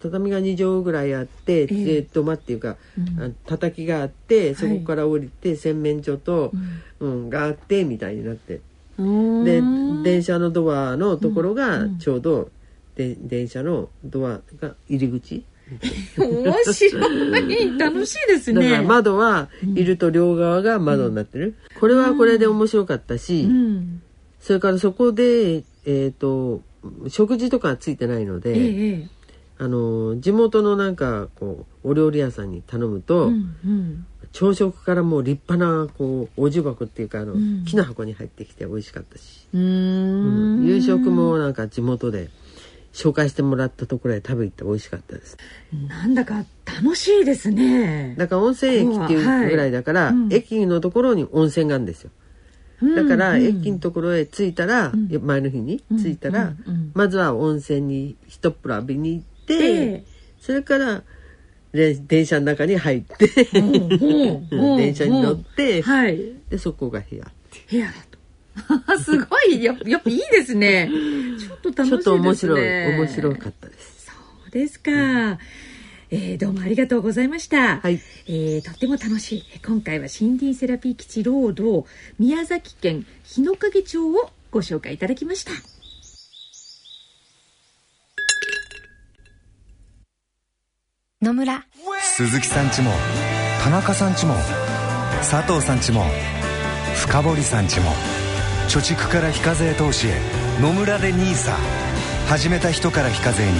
[0.00, 6.52] 畳が2畳ぐらいあって、えー、土間っていうか、うん、叩きがあってそこから降りて、洗面所と、
[7.00, 7.30] うん。
[7.30, 8.60] があってみたいになって。
[8.98, 9.62] で
[10.02, 12.50] 電車のドアのところがちょうど、
[12.98, 15.44] で電車のドアが入り口。
[16.16, 17.78] 面白い。
[17.78, 18.70] 楽しいですね。
[18.70, 24.02] だから窓はいると両側が窓になってる、うん、これはこれで面白かったし、うん、
[24.40, 26.62] それからそこでえっ、ー、と
[27.08, 29.08] 食事とかついてないので、ええ、
[29.58, 37.34] あの地元のなんかこうお料理屋さんに頼むと、うんうん、朝食からもう立派なこうお重箱っていうかあの、
[37.64, 42.30] 木の箱に入ってきて美味しかったし、夕食もなんか地元で。
[42.98, 45.36] 紹介してもらったところへ食べ行って美味しかったです。
[45.86, 48.16] なんだか楽しいですね。
[48.18, 50.10] だから温泉駅っていうぐらいだから、は。
[50.10, 50.14] い。
[50.14, 52.10] うん、駅のところに温泉があるんですよ。
[52.96, 60.04] だから、駅のところへ着いたら、うん、前の日に着いたら、うん、まずは温泉に一っ風呂浴びに行って、
[60.40, 61.02] それから
[61.72, 67.30] 電車の中に入って 電車に乗って、はい、でそこが部屋
[67.70, 67.92] 部屋だ
[69.02, 70.90] すごいややっぱいいですね。
[71.38, 71.88] ちょっと楽しいですね。
[71.88, 74.06] ちょっと面白い面白かったです。
[74.06, 74.12] そ
[74.48, 74.90] うですか。
[74.90, 75.38] うん、
[76.10, 77.78] えー、どうもありがとうございました。
[77.78, 78.00] はい。
[78.26, 79.44] えー、とっても楽しい。
[79.64, 81.86] 今回は森林セラピー基地ロード
[82.18, 85.52] 宮崎県日之影町をご紹介いただきました。
[91.20, 91.64] 野村
[92.00, 92.92] 鈴木さんちも
[93.64, 94.36] 田中さんちも
[95.18, 96.04] 佐藤さんちも
[96.94, 97.90] 深堀さんちも
[98.68, 100.20] 貯蓄から非課税投資へ。
[100.60, 101.54] 野村で NISA
[102.28, 103.52] 始めた人から非課税に。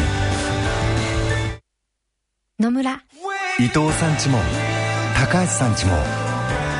[2.60, 2.92] 野村。
[3.58, 4.38] 伊藤さんちも
[5.16, 5.96] 高橋さんちも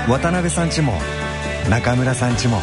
[0.09, 0.93] 渡辺さんちも
[1.71, 2.59] 中村さんちも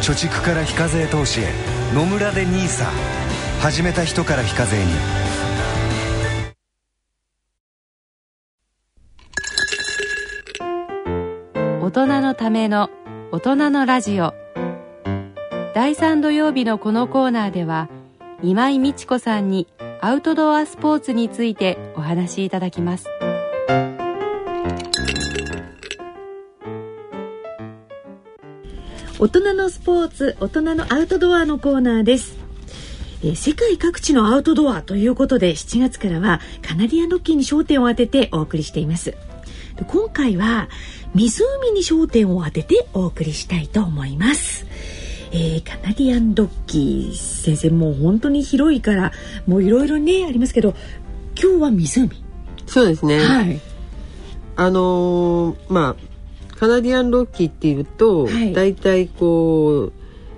[0.00, 1.52] 貯蓄から非課税投資へ。
[1.92, 2.86] 野村で NISA
[3.60, 4.84] 始めた人から非課税に。
[11.82, 12.88] 大人のための
[13.32, 14.32] 大人のラジオ
[15.74, 17.88] 第3土曜日のこのコーナーでは
[18.44, 19.66] 今井美智子さんに
[20.00, 23.08] アウトドアスポーツについてお話しいただきます。
[29.18, 32.36] 大人のスポーツ大人のアウトドアのコーナーです。
[33.24, 39.16] え世界各地のアウトドアということで7月からはカナディアロッキーに焦点を当ててお送りしています。
[39.88, 40.68] 今回は
[41.16, 44.66] 湖に焦点を当ててお送りしたいと思います。
[45.36, 49.10] えー、カナディアンドッキー先生もう本当に広いから
[49.48, 50.74] もういろいろねありますけど
[51.36, 52.24] 今日は湖。
[52.66, 53.18] そうですね。
[53.18, 53.60] はい。
[54.54, 59.92] あのー、まあカナディアンロッキーっていうと、はい、大体こう、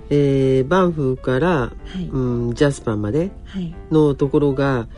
[0.09, 3.31] えー、バンフから、はい、うん、ジャスパンまで
[3.91, 4.89] のところが、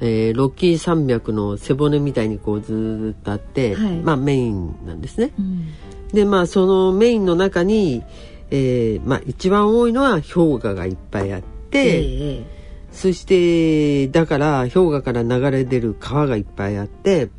[0.00, 5.30] えー、ロッキー山脈の背骨みたいにこうずっとあって、はい、まあメインなんですね。
[5.38, 5.68] うん、
[6.12, 8.02] でまあそのメインの中に
[8.56, 12.44] えーまあ、一番多いのは氷河がいっぱいあって、えー、
[12.92, 17.30] そしてだから氷河から流れ出る川がいっぱいあって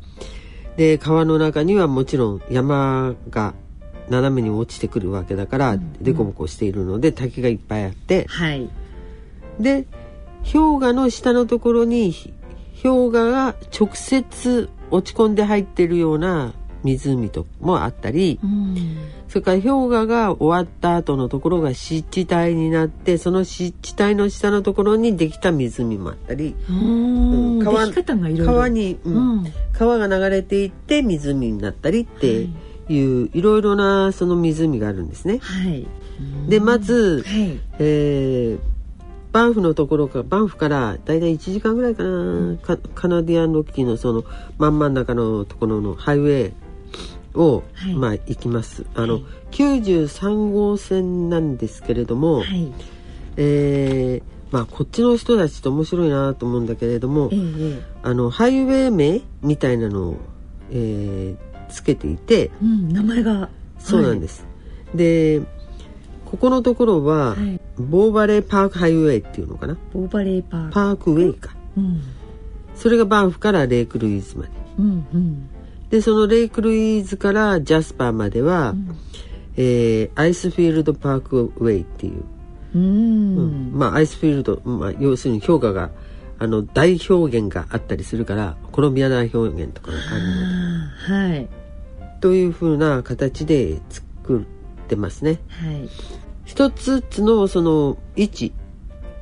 [0.76, 3.54] で川の中にはもちろん山が
[4.10, 8.68] 斜めに落ちてくるわけだから、うんうん、凸凹しているので滝がいっぱいあって、はい、
[9.58, 9.86] で
[10.52, 12.14] 氷河の下のところに
[12.82, 16.52] 氷河が直接落ち込んで入ってるような
[16.86, 18.96] 湖ともあったり、うん、
[19.28, 27.90] それから氷河が終わった後のところが湿地帯になってその湿地帯の下のところにできた湖もあったり、うん、川
[28.44, 32.26] 川に、うん、川が流れていって湖になったりって
[32.88, 33.00] い。
[33.02, 35.38] う、はい、いろいろなその湖があるんですね。
[35.42, 35.86] はい、
[36.48, 38.76] でまず、はい、えー
[39.36, 44.24] バンフのところかバンフからだいたい1時間ぐらいかな、うん、カナディアンロッキーのその
[44.56, 46.52] 真ん真ん中のところのハイウェイ
[47.36, 48.84] を、はい、まあ行きます。
[48.94, 52.72] あの、はい、93号線なんですけれども、はい、
[53.36, 60.16] えー、まあこっちの人たちって面白いなと思うんだけれども、えー、あのハイウェイ名みたいなのを、
[60.70, 63.48] えー、つけていて、うん、名前が。
[63.78, 64.44] そうなんです。
[64.94, 65.42] で
[66.24, 69.76] ここのところは、はい、ボーバレーパークハイウェイっていうのかな？
[69.92, 70.72] ボーバレーパーク。
[70.72, 72.02] パークウェイか、うん、
[72.74, 75.48] それがバンフからレイクルイズまで、うんうん、
[75.90, 78.96] でそのレイクルイーズからジャスパーまでは、うん、
[79.56, 82.24] えー、アイスフィールドパークウェイっていう、
[82.74, 85.90] うん、うん、まあアイスフィールド、まあ、要するに評価が
[86.38, 91.48] あの大表現があったりするからコロンビア大表現とかがあるので、はい、
[92.20, 95.38] というふうな形で作ってますね。
[95.48, 95.88] はい、
[96.44, 98.52] 一つつのその位置。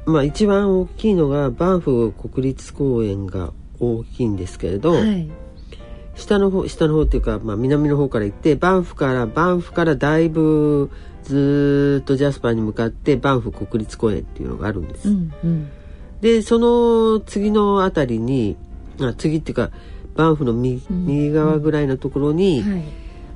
[0.07, 5.31] まあ一番大きいのがバンフ国立公園が大きいんですけれど、はい
[6.15, 10.91] 下の方下の方っていうか、まあ、南の方から行ってバンフからバンフからだいぶ
[11.25, 15.09] ずっとジャスパーに向かってバンフ国立公園っていうのがあるんです。
[15.09, 15.71] うんうん、
[16.21, 18.57] でその次の辺りに
[19.01, 19.71] あ次っていうか
[20.15, 22.83] バンフの右側ぐらいのところに、はい、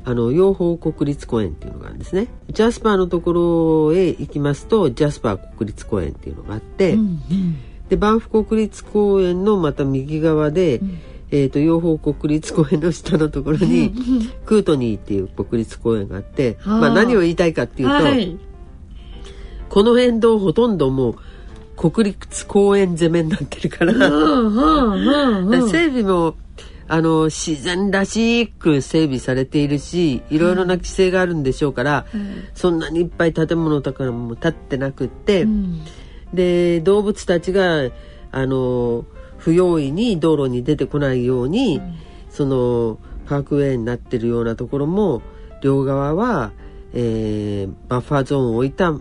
[0.04, 2.28] あの養蜂国立公園っていうのがあるんですね。
[2.52, 3.32] ジャスパーのとこ
[3.90, 7.56] ろへ行きますとジャスパー国立公園っていうのがあって、うんうん、
[7.88, 10.98] でバンフ国立公園のまた右側で、うん
[11.30, 13.92] えーと、養蜂国立公園の下のところに
[14.46, 18.38] クートニーっていう国立公園があって、まあ、何を言いたいかっていうと、はい、
[19.68, 21.16] この沿道ほとんどもう
[21.76, 26.34] 国立公園攻めになってるから整備も
[26.88, 35.82] あの自然らしく整備されているしいろいろな規制があるんでしょうから、うん、そんなにいっぱい建物とかも建ってなくって、うん、
[36.32, 37.90] で動物たちが
[38.32, 39.04] あの
[39.38, 41.98] 不用意に道路に出てこないように、うん、
[42.30, 45.22] そのパークウェイになってるようなところも
[45.62, 46.52] 両側は、
[46.92, 48.92] えー、バッファーゾーンを置いた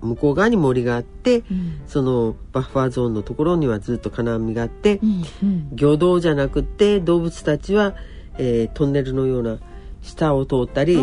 [0.00, 5.24] 向こう側に森があって、うん、そのバッファーゾーンのところにはずっと金網があって、うん。
[5.42, 7.94] うん、魚道じゃなくって動物たちは、
[8.38, 9.58] えー、トンネルのような
[10.02, 11.02] 下を通ったり橋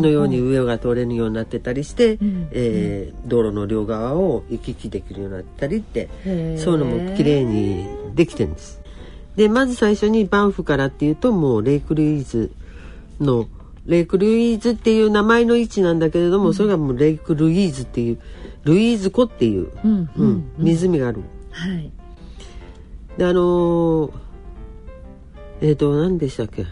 [0.00, 6.08] のように上が通れるようになってたりして、うん、えー、道路の両側を行き来できるようになったりって
[6.58, 8.80] そういうのも綺麗にできてるんです。
[9.36, 12.52] でまず最初にバンフからっていうともうレイクルイーズ
[13.20, 13.48] の
[13.86, 18.18] レイクルイーズっていう名前の位置なんだけれども、うん、それがもうレイクルイーズっていう
[18.64, 21.22] ルイーズ湖っていう、うんうん、湖がある。
[21.50, 21.90] はい、
[23.16, 24.12] であのー、
[25.62, 26.66] えっ、ー、と何でしたっけ？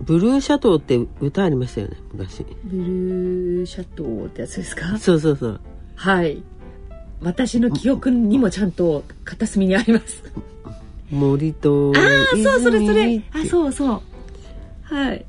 [0.00, 2.44] ブルーシャトーって歌ありましたよね昔。
[2.64, 4.98] ブルーシャトーってやつですか？
[4.98, 5.60] そうそうそう。
[5.96, 6.42] はい。
[7.20, 10.22] 私の記憶にもちゃんと片隅にあります。
[11.10, 13.22] 森とああそうそれそれ。
[13.32, 14.02] あそうそう。
[14.82, 15.24] はい。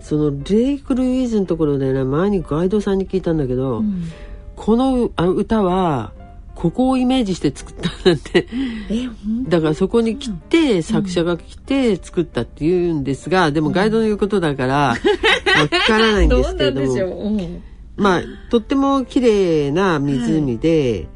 [0.00, 4.04] そのレイク・ルイーズのところでね前にガイドさんに聞いたんだけど、うん、
[4.54, 6.12] このあ歌は
[6.56, 8.48] ここをイメージして作ったなんて。
[9.46, 14.96] だからそこに来て、作者が来て作ったっていうんですが、でもガイドの言うことだから、わ
[15.86, 17.60] からないんですけれども。
[17.96, 21.08] まあとっても綺麗な湖で、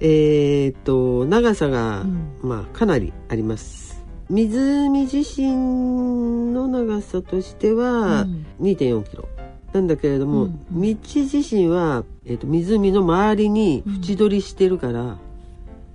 [0.00, 2.04] はい、えっと長さが、
[2.42, 4.04] まあかなりあります。
[4.28, 8.26] 湖自身の長さとしては
[8.60, 9.28] 2.4キロ。
[9.72, 15.18] なんだけれども、うん、道自身は、えーと、湖の周りに縁取りしてるから、うん、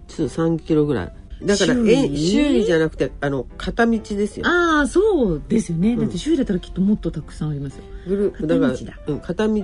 [0.08, 1.14] ちょっと3キロぐらい。
[1.44, 4.48] だから周囲周囲じゃなくてあの片道ですよ。
[4.48, 5.96] ああそうですよね。
[5.96, 7.84] だって周囲だったらきっともっとたくさんありますよ。
[8.08, 8.74] ぐるだから
[9.08, 9.64] うん、片道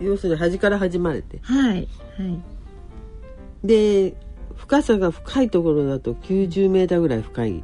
[0.00, 1.38] 要するに端から端までて。
[1.42, 1.86] はいはい。
[3.62, 4.14] で
[4.54, 7.62] 深さが深いところだと90メーターぐらい深い。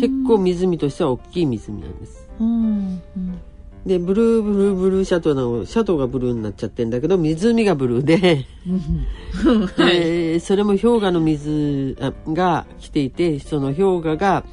[0.00, 2.30] 結構湖としては大きい湖なんです。
[2.40, 3.40] うんうん
[3.86, 8.46] でブルーブルーブルーシャトーのシャトーがブルーになっちゃってんだけど湖がブルーで。
[9.76, 14.44] でそれも氷河の水あが来ていてその氷河が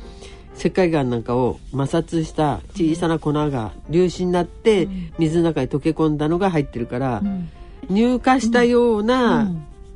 [0.59, 7.23] 石灰岩なんかを摩擦した小さな粉が粒子になって水の中に溶け込んだのが入ってるから、
[7.87, 9.49] 乳化したような、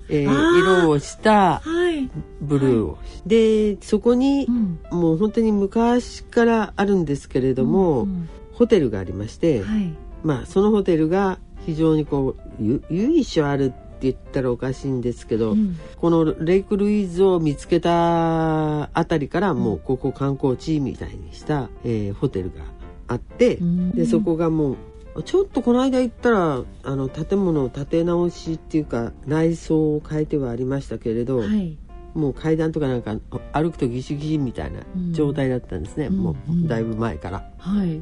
[0.09, 2.09] えーあー色をしたはい。
[2.41, 4.79] ブルーを、でそこに、ん。
[4.91, 8.07] もう本当に昔からあるんですけれども、
[8.53, 9.93] ホテルがありまして、はい。
[10.23, 15.77] まあそのホテルが非常にこうゆ由緒あるって言ったらおかしいんですけど、ん。
[15.97, 22.63] このレイクルイズを見つけたあたりからもうここ観光地みたいにした、えーホテルが
[23.07, 23.91] あって、ん。
[23.91, 24.77] でそこがも
[25.15, 31.77] うちょっとこの間行ったらあの建物を建て直しっていうか内装を変えてはありましたけれど、はい。
[32.13, 33.15] もう階段とかなんか
[33.53, 34.81] 歩くとギシギシみたいな
[35.13, 37.49] 状態だったんですね、もうだいぶ前から。
[37.57, 38.01] はい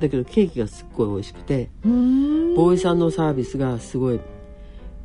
[0.00, 1.90] だけどケーキがすっごい美味しくてうー
[2.52, 2.54] ん。
[2.54, 4.20] ボーイさんのサービスがすごい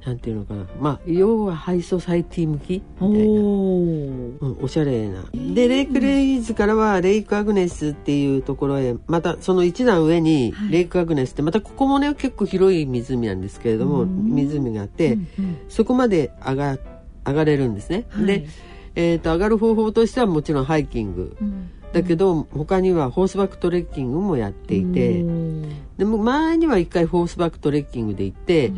[0.05, 0.65] なんていうのかな。
[0.79, 3.15] まあ要はハイソサイティ向きみたいな。
[3.17, 4.39] おー。
[4.39, 5.25] うん、おしゃれな。
[5.31, 15.19] で、レイクレイズからはレイクアグネスっていうところへ、またその一段上にレイクアグネスって、またここもね、結構広い湖なんですけれども、湖があって、
[15.69, 16.77] そこまで上が、
[17.27, 18.05] 上がれるんですね。
[18.09, 18.25] はい。
[18.25, 18.47] で、
[18.95, 21.37] えっ、と、上がる方法としてはもちろんハイキング。
[21.93, 25.23] だけど、他にはホースバックトレッキングもやっていて、
[25.97, 28.71] でも前には一回ホースバックトレッキングで行って、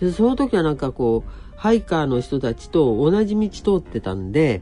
[0.00, 4.60] でその時はなんかこうハイカーの人たちと同じ道通ってたんで、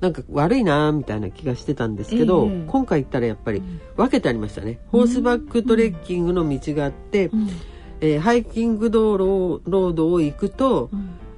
[0.00, 2.64] なんか悪いなみたいな気がしてたんですけど、ええ。
[2.68, 3.62] 今回行ったらやっぱり
[3.96, 7.30] 分けてありましたね、ホースバックトレッキングの道があって、
[8.00, 10.90] えーハイキング道路ロードを行くと、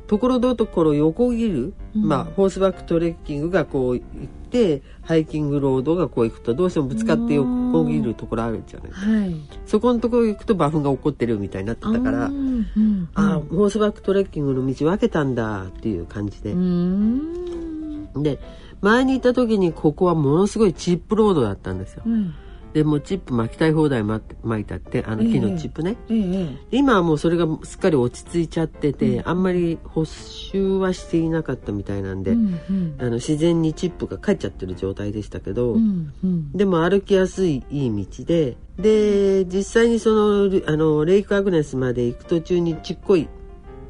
[0.06, 4.02] ところどころ横切る、まあホースバックトレッキングがこう行
[4.49, 8.92] ってハイキングロードがこう行くとどうしてもぶつかって横切るところあるじゃない。
[8.92, 9.36] はい。
[9.66, 18.22] そこのところ行くと馬糞が起こってるみたいになってたから、うんうんああホースバックトレッキングの道分けたんだっていう感じで、うん。
[18.22, 18.40] で
[18.80, 22.34] 前に行った時にここはものすごいチップロードだったんですよ、うん
[22.72, 32.96] でもうチップ巻きたい放題巻巻いたってあの木のチップね、ええ今はもうそれがすっかり落ち着いちゃってて、あんまり補修はしていなかったみたいなんで、うんうん。
[32.98, 36.52] あの自然にチップが帰っちゃってる状態でしたけど、うんうん。
[36.52, 43.28] でも歩きやすいいい道でで実際にそのあのレイクアグネスまで行く途中にちっこい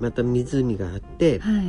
[0.01, 1.65] また湖があってはい。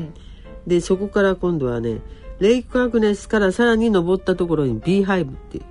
[0.67, 2.01] でそこから今度はね
[2.39, 5.63] レイクアグネスからさらに登ったところにビーハイブっていう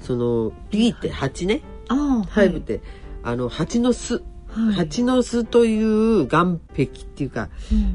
[0.00, 1.62] そのビーって蜂ね。
[1.88, 2.80] ああハイブって、
[3.22, 4.74] あの蜂の巣、はい。
[4.74, 7.48] 蜂の巣という岩壁っていうか、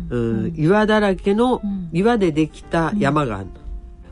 [0.10, 0.44] うん。
[0.44, 1.90] うん岩だらけの、ん。
[1.94, 3.52] 岩でできた山があるの、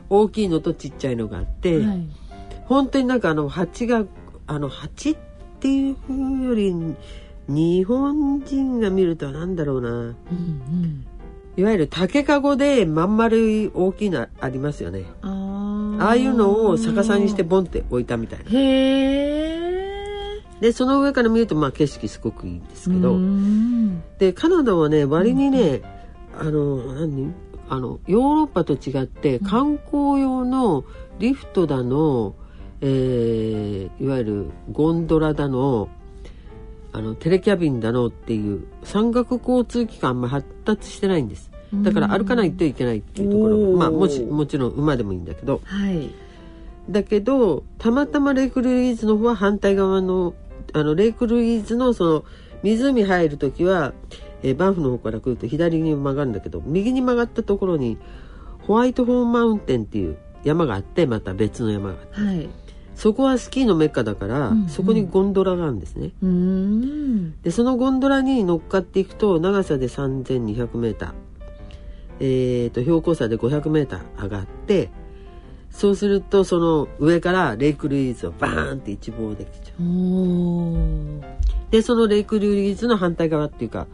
[0.08, 2.06] 大きいのとちっちゃいのがあって、はい。
[2.66, 4.04] 本当になんかあの蜂が
[4.46, 5.16] あの蜂っ
[5.60, 6.74] ていうより
[7.48, 9.90] 日本人が見るとなんだろうな。
[9.90, 11.06] うんうん
[11.60, 15.04] いわゆる竹かごでまん丸い大きいのありますよね。
[15.20, 16.02] あー。
[16.02, 18.46] ああいうのを逆さにしてボンって置いたみたいな。
[18.46, 18.54] へ
[19.58, 24.02] えでその上から見るとまあ景色すごくいいんですけど、うん。
[24.18, 25.82] でカナダはね割にね、
[26.38, 27.34] あの何？
[27.68, 30.84] あのヨーロッパと違って観光用の
[31.18, 32.34] リフトだの、
[32.80, 35.90] えーいわゆるゴンドラだの
[36.92, 45.60] あのテレキャビンだのっていう山岳交通機関あんま発達してないんですだから歩かないといけないっていうところまあもしもちろん馬でもいいんだけど。
[45.64, 46.10] はい。
[46.88, 50.34] だけどたまたまレイクルイーズの方は反対側の
[50.72, 52.24] あのレイクルイーズのその
[52.62, 53.92] 湖入る時は、
[54.42, 57.98] えーバンフの方から来ると左に曲がるんだけど右に曲がったところに
[58.62, 62.20] ホワイトホーンマウンテンっていう山があってまた別の山があって。
[62.20, 62.48] はい。
[62.94, 64.68] そこはスキーのメッカだから、うんうん。
[64.68, 66.12] そこにゴンドラがあるんですね。
[66.22, 67.40] うん。
[67.40, 71.29] でそのゴンドラに乗っかっていくと長さで 3200m
[72.20, 74.90] えー、と標高差で 500m 上がって
[75.70, 81.70] そうするとその上からレイクルイーズをバーンって一望できちゃう。
[81.70, 83.86] でそのレイクルイーズの反対側っていうか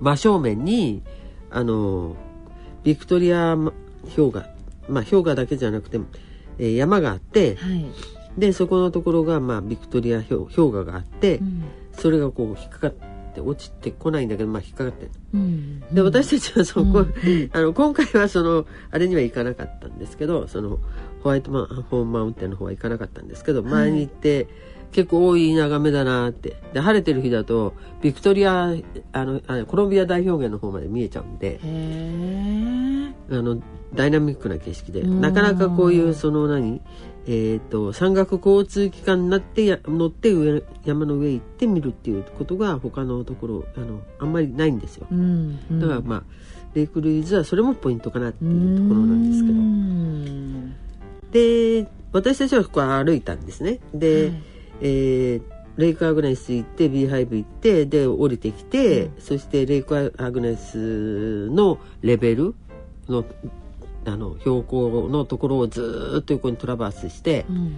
[0.00, 1.02] 真正面に
[1.50, 2.16] あの
[2.84, 3.56] ビクトリア
[4.14, 4.46] 氷河
[4.88, 5.98] まあ氷河だけじゃなくて、
[6.58, 7.86] えー山があってはい
[8.36, 11.64] でそこのところが、まあ、ビクトリア氷氷河があって、うん
[11.98, 15.80] それがこう引っかかって落ちてこないんだけど、まあ、引っかかってるうん。
[15.92, 17.50] で私たちはそこ、うん。
[17.52, 20.78] あの今回はそのあれには行かなかったんですけどその
[21.22, 24.48] ホワイトマンホーンマウンテンの方は行かなかったんですけど前に行って、
[24.92, 26.56] 結構多い眺めだなって。
[26.72, 28.74] で晴れてる日だとビクトリア
[29.12, 31.60] あのあのコロンビア大表現の方まで見えちゃうんで
[33.30, 33.62] あの
[33.94, 36.80] ダイナミックな景色でなかなかこういうその何
[37.26, 46.22] えーと、山岳交通機関になってや乗って上山の上行って見るっていうことが他のところあのあんまりないんですよ、うんうん、だからまあ
[46.74, 49.62] レイクルイズはそれもポイントかなっていうところなんですけど。
[51.32, 53.78] で私たちはここ歩いたんですね。
[53.94, 54.42] で、はい、
[54.82, 55.42] えー、
[55.76, 62.54] レイクアグネス行ってビーハイブ行ってで降りてきて、うん、そしてレイクアグネスのレベル
[63.08, 63.24] の
[64.04, 67.74] あの標高のところをずっと横にトラバースして、うん、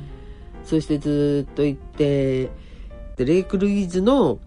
[0.65, 2.45] そしてずっと行って
[3.17, 4.39] でレイクルイーズの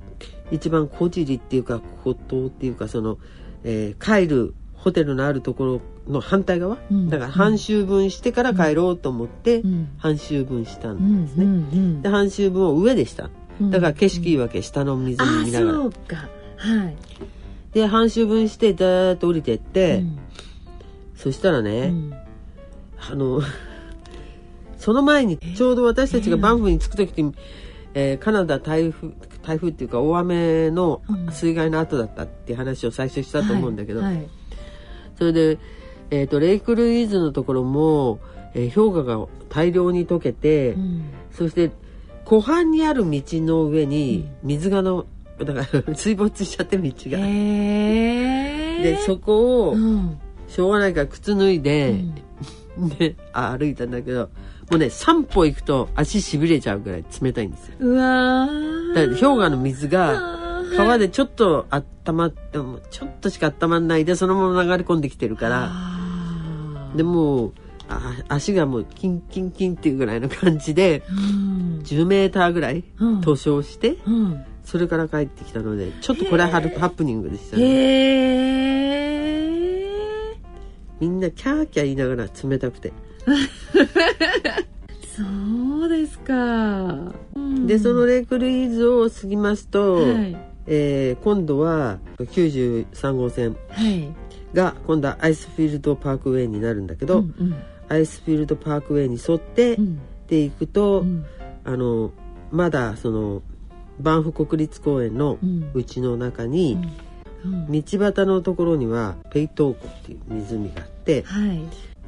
[0.52, 3.18] 一番小尻っていうか孤島っていうかその、
[3.64, 9.64] えー、帰るホテルのあるところの反対側、うん、だから半周分してから帰ろうと思って、
[9.98, 13.30] 半周分したんですね、で半周分を上でした。
[13.60, 15.92] だから景色いいわけ、下の湖見ながら、はい。
[17.74, 20.04] で半周分してダーッと降りてって、
[21.18, 22.14] そしたらね、うん、
[23.12, 23.42] あの
[24.78, 27.34] その前にちょうど私たちがバンフに着く時に、
[27.96, 29.12] えー、カナダ台風
[29.42, 31.02] 台風っていうか大雨の
[31.32, 34.30] 水害の後だったっていう話を最初したと思うんだけど、はいはい、
[35.18, 35.58] それで、
[36.12, 38.20] えーと、レイクルイーズのところも、
[38.54, 41.72] えー、氷河が大量に溶けて、うん、そして
[42.26, 45.08] 湖畔にある道の上に水がの、
[45.40, 47.18] だから水没しちゃって道が。
[47.18, 51.96] でそこを、うんしょうがないから靴脱いで、
[52.78, 54.30] うん、 で歩いたんだけど
[54.70, 57.76] もうね3歩行くと足しびれちゃうぐらい冷たいんですよ。
[57.80, 58.48] うわ
[58.96, 60.38] だ氷河の水が
[60.76, 65.72] 川でちょっと温まってもちょっとしか温まんないでそのまま流れ込んできてるから
[66.96, 67.54] でも
[67.90, 72.84] あ足がもうキンキンキンっていうぐらいの感じで、うん、10メーターぐらい
[73.24, 77.64] 塗装して、うん、それから帰ってきたのでちょっとこれはハプニングでしたね。
[81.00, 82.94] みんなキャーキャー言いながら冷たくて。
[85.18, 85.24] そ
[85.86, 86.34] うですか、
[87.36, 90.38] うん、でそのレイクルイーズを過ぎますと、はい、
[90.68, 93.58] えー、今度は93号線
[94.54, 97.56] が今度はアイスフィールドパークウェイになるんだけど、うんうん、
[97.90, 101.26] アイスフィールドパークウェイに沿って、うん、で行くと、うん、
[101.64, 102.12] あの
[102.52, 103.42] まだその
[104.00, 105.40] バンフ国立公園の
[105.74, 107.07] うちの中に、うん
[107.44, 111.62] 道端のところにはペイトー湖っていう湖があって、はい、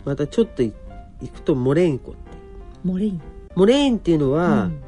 [0.05, 0.73] またちょっと行
[1.34, 2.19] くとモレイン湖って
[2.84, 3.21] モレイン。
[3.55, 4.82] モレインっていうのは、うん、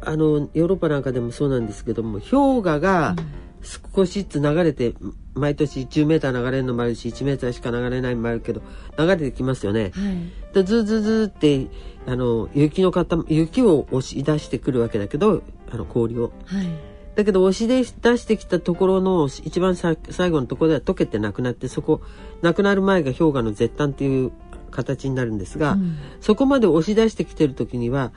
[0.00, 3.16] あのヨーロッパなんかでもそうなんですけども氷河が
[3.62, 4.94] 少しずつ流れて
[5.34, 8.62] 毎年10メーター流れるのもあるし1メーターしか流れないのもあるけど
[8.98, 9.92] 流れてきますよね。
[9.94, 11.68] はい、でずずずって
[12.06, 16.32] あの雪の塊雪を押し出してくるわけだけどあの氷を。
[16.44, 19.96] はいだけど押し出してきたところの一番最
[20.30, 22.00] 後のところでは溶けてなくなってそこ
[22.40, 24.32] なくなる前が氷河の絶端っていう
[24.70, 28.12] 形になるんですが、うん、そこまで押し出してきてる時には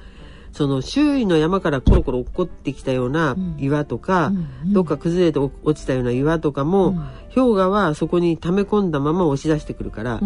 [0.55, 4.47] その周囲の山からコロコロ落っこってきたような岩とか、うん。
[4.67, 6.95] うん、どっか崩れて落ちたような岩とかも、
[7.35, 10.21] 氷河はそこに溜め込んだまま押し出してくるから、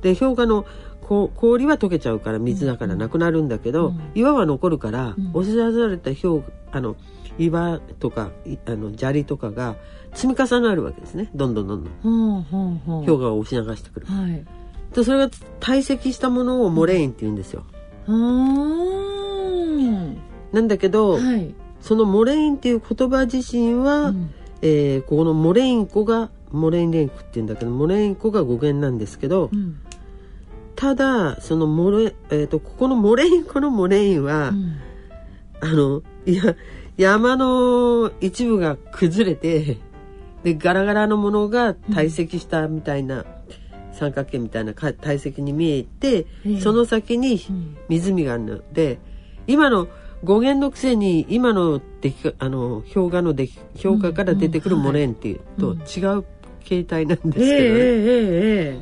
[0.00, 0.64] で氷河の
[1.02, 6.96] 氷は溶けちゃうから水だからなくなるんだけど、岩は残るから、押し出された氷あの
[7.38, 8.30] 岩とか
[8.66, 9.76] あの砂利とかが
[10.14, 11.30] 積み重なるわけですね。
[11.34, 11.94] どんどんどんどん、
[13.04, 14.44] 氷河を押し流してくる、はい、
[14.94, 15.30] でそれが
[15.60, 17.64] 堆積したものをモレインって言うんですよ、
[18.06, 20.14] うん、
[20.52, 24.32] なんだけど、はい、そのモレインっていう言葉自身は、うん、
[24.62, 29.80] えー、ここのモレイン湖がモレインレイクっていうんだけどモレイン湖が語源なんですけど、うん、
[30.76, 34.52] ただそのモレ、えーと、ここのモレイン湖のモレインは、
[35.60, 36.54] あのいや
[36.96, 39.78] 山の一部が崩れて
[40.44, 43.24] でガラガラのものが堆積したみたいな、うん、
[43.94, 46.26] 三角形みたいな堆積に見えて、
[46.60, 47.40] その先に
[47.88, 48.98] 湖があるので
[49.46, 49.88] 今の
[50.22, 56.24] 語源のくせに今のできあの氷河のでき氷河から出てくるモレンっていうと違う
[56.62, 57.48] 形態なんですけどね。
[57.48, 58.78] え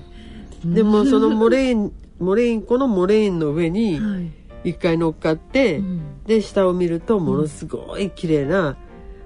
[0.67, 8.77] ー、でもそのモレンモレインこのモレインの上に、はい一回乗っかって、うん、で下を見るとものすごい綺麗な、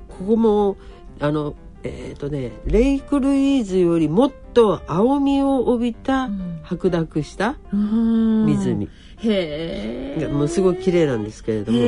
[0.09, 0.76] ここも
[1.20, 6.28] あのえっ、ー、とねレイクルイーズよりもっと青みを帯びた
[6.62, 11.78] 白濁した湖、へえもうすごい綺麗なんですけれども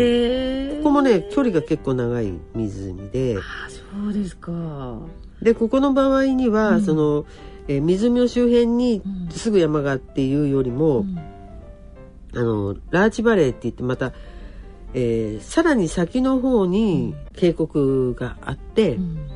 [0.78, 3.36] ここもね距離が結構長い湖で。
[3.38, 4.52] あそうですか。
[5.42, 7.24] でここの場合には、うん、その、
[7.68, 11.37] えー、湖の周辺にすぐ山があっていうよりも、うん
[12.38, 14.12] あのラーチバレーって言ってまた、
[14.94, 19.28] えー、さらに先の方に渓谷があって、うん、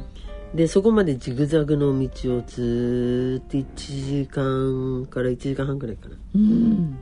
[0.54, 6.96] でそこまでジグザグの道をずっと1時間から1時間半くらいかな、うん、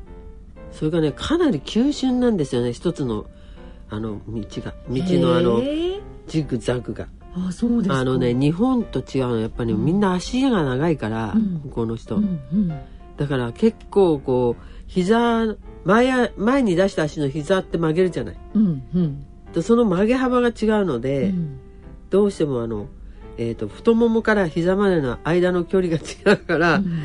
[0.73, 3.27] それがねかなり急峻なんですよね一つの
[3.91, 4.73] あの道が。
[4.89, 5.61] 道のあの
[6.29, 7.09] ジグザグが。
[7.35, 12.69] あそうですあのね日本と違うのはやっぱり、ね、みんな足が長いから、うん、向こうの人、うんうん、
[13.17, 15.45] だから結構こう膝
[15.85, 21.61] 前前に出した足の膝って曲げるじゃない、うんうん、でその曲げ幅が違うので、うん、
[22.11, 22.87] どうしてもあの、
[23.39, 27.03] えーと、太ももから膝までの間の距離が違うから、うん、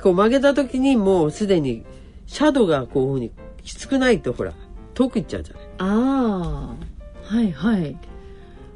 [0.00, 1.84] こう曲げた時にもうすでに
[2.26, 3.32] シャドウがこういうふうに
[3.62, 4.54] きつくないとほら
[4.94, 5.64] 遠く行っちゃうじゃない。
[5.78, 6.74] あ
[7.30, 7.96] あはいはい。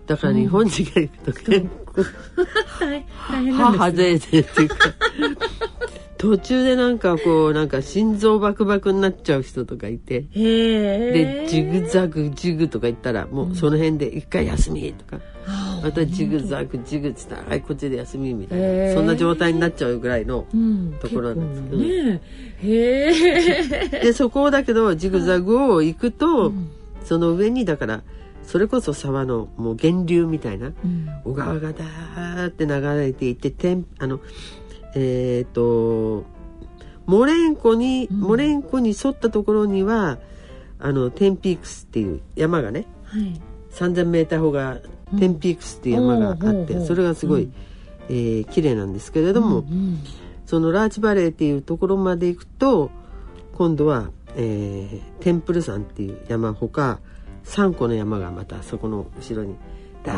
[0.06, 2.04] だから日本人が行くと結構、
[3.30, 4.76] 大変なん歯ぜいぜいっていうか
[6.22, 15.20] 途中でなんかこうなんか心臓バクバクになっちゃう人とかいてでジグザグジグとか言ったらもうその辺で一回休みとか、う
[15.80, 20.46] ん、またジグザグジグっつったらはいこっちで休みみたいなそんな状態になっちゃうぐらいの
[21.00, 22.20] ところなんですけど、ね、
[23.90, 26.70] でそこだけどジグザグを行くと、うん、
[27.04, 28.04] その上にだから
[28.44, 30.72] それこそ沢のもう源流みたいな、
[31.24, 34.18] 小川がダーって流れていて天あの
[34.94, 36.24] えっ、ー、と
[37.06, 40.18] モレンコに、うん、モレンコに沿ったところには
[40.78, 43.40] あのテンピークスっていう山がね、はい、
[43.72, 44.78] 3,000メーター方が
[45.18, 47.54] テンピークスっていう山があって、うん、それがすごい、うん、
[48.08, 49.98] えー、綺麗なんですけれども、うんうん、
[50.46, 52.90] そのラーチバレーっていうところまで行くと
[53.54, 57.00] 今度は、えー、テンプル山っていう山ほか
[57.44, 59.56] 3個の山がまたそこの後ろに
[60.04, 60.14] ダ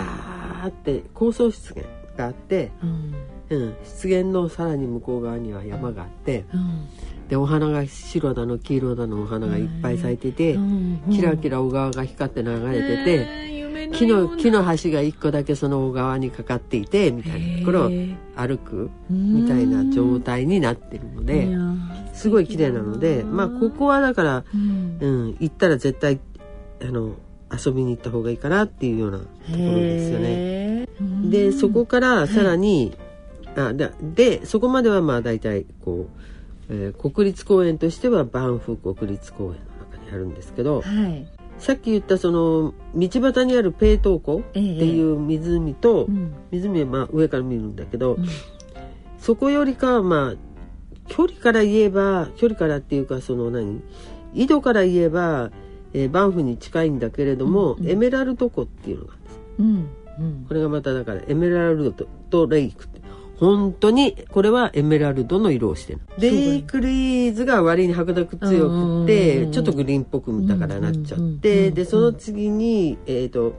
[0.64, 3.14] ーって高層湿原があって、うん
[3.54, 6.88] うん、湿原のさらに向こう側には山があって、うん、
[7.28, 10.58] でお花が白だの黄色だのお花がいっぱい咲いてて、
[11.10, 13.54] キラキラ小川が光って流れてて。
[13.92, 17.90] 木の木の橋が一個だけその小川にかかっていてみたいなところを
[18.34, 21.54] 歩くみたいな状態になってるので
[22.14, 26.18] すごい綺麗なのでまあここはだから、うん、うん、行ったら絶対
[26.82, 27.14] あの
[27.52, 30.88] 遊びに行った方がいいかなっていうようなところですよね。
[31.30, 32.96] でそこからさらに、
[33.56, 36.08] あででそこまではまあ大体こ
[36.68, 39.56] う、えー、国立公園としてはバンフ国立公園の
[39.90, 41.26] 中にあるんですけど、はい、
[41.58, 48.26] さっき言ったその道端にあるペートー湖っていう湖と、ええうん、湖はまあ上から見るんだけど、うん、
[49.18, 50.36] そこよりかはまあ
[51.06, 53.82] 距離から言えば距離からっていうかその何？
[54.32, 55.50] 井戸から言えば、
[55.92, 59.66] えー、バンフに近いんだけれども、うんうん、エメラルド湖っていうのがあるんです、うん。
[60.18, 62.93] うん、これがまただからエメラルドとレイクって
[63.38, 66.00] 本当にこれはエメラルドの色をしてる。
[66.18, 68.68] レイクリーズが割に白濁強
[69.02, 73.54] くてちょっとグリーンっぽくだからなっちゃってでその次にえっ、ー、と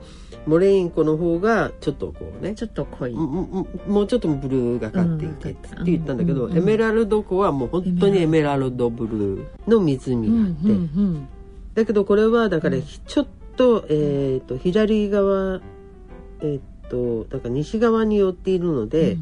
[0.46, 3.12] モレインコの方がちょっとこうねちょっと濃い。
[3.12, 3.66] も
[4.02, 15.60] うちょっとブルーがかっていてって言ったんだけど、エメラルド湖はもう本当にエメラルドブルーの湖があって、だけどこれはだからちょっと,、えー、と左側
[16.40, 19.16] えっ、とだから西側に寄っているので、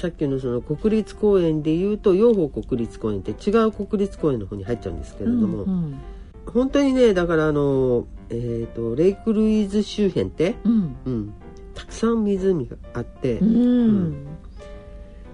[0.00, 6.00] さっきのその国立公園でいうと養蜂国立公園って違う国立公園の方に入っちゃうんですけれども、うんうん、
[6.46, 11.34] 本当にねだからあの、えーと、レイクルイズ周辺って、うん、うん、
[11.74, 14.26] たくさん湖があって、うん、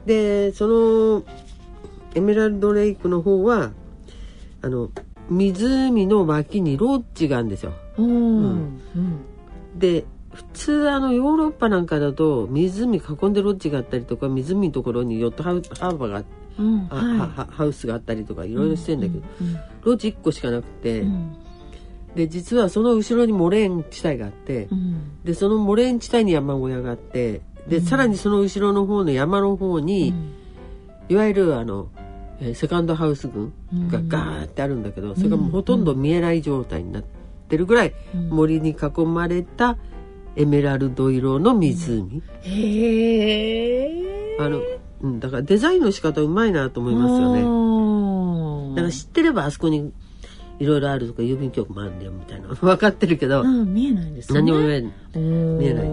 [0.05, 1.23] でその
[2.17, 3.71] エメラルドレイクの方は
[4.62, 4.91] あの
[5.31, 7.73] 湖の脇にロッジがあるんですよ。
[9.79, 10.07] で
[10.37, 16.24] 普通あのヨーロッパなんかだと湖囲んでロッジがあったりとか湖のところにヨットハウハーバーが、
[16.59, 19.55] うんはい、ハウスがあったりとかいろいろしてんだけど、うんうん。
[19.55, 21.37] うん、ロッジ1個しかなくて、うん、
[22.14, 30.14] で実はその後ろにモレーン地帯があって、うん、でそのモレーン地帯に山小屋があってで、さらにその後ろの方の山の方に、
[31.09, 31.89] いわゆるあの
[32.41, 33.53] えセカンドハウス群
[33.89, 37.03] がガーってあるんだけど、それがもうほとんど見えない状態になっ
[37.49, 37.95] てるぐらい
[38.30, 39.78] 森に囲まれた、
[40.37, 44.61] エメラルド色の湖、へえあの、
[45.01, 48.76] うん、だからデザインの仕方うまいなと思いますよね。
[48.76, 49.93] だから知ってればあそこに
[50.59, 52.49] いろいろあるとか郵便局もあるんだよみたいな。
[52.55, 54.41] 分かってるけど、うん、見えないんですね。
[54.41, 54.80] 何も見え
[55.14, 55.87] 見えない。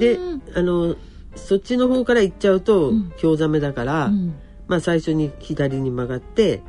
[0.00, 0.18] で
[0.54, 0.96] あの
[1.34, 4.34] そっちの方から行っちゃうと京ザメだから、うん、
[4.66, 6.62] まあ最初に左に曲がって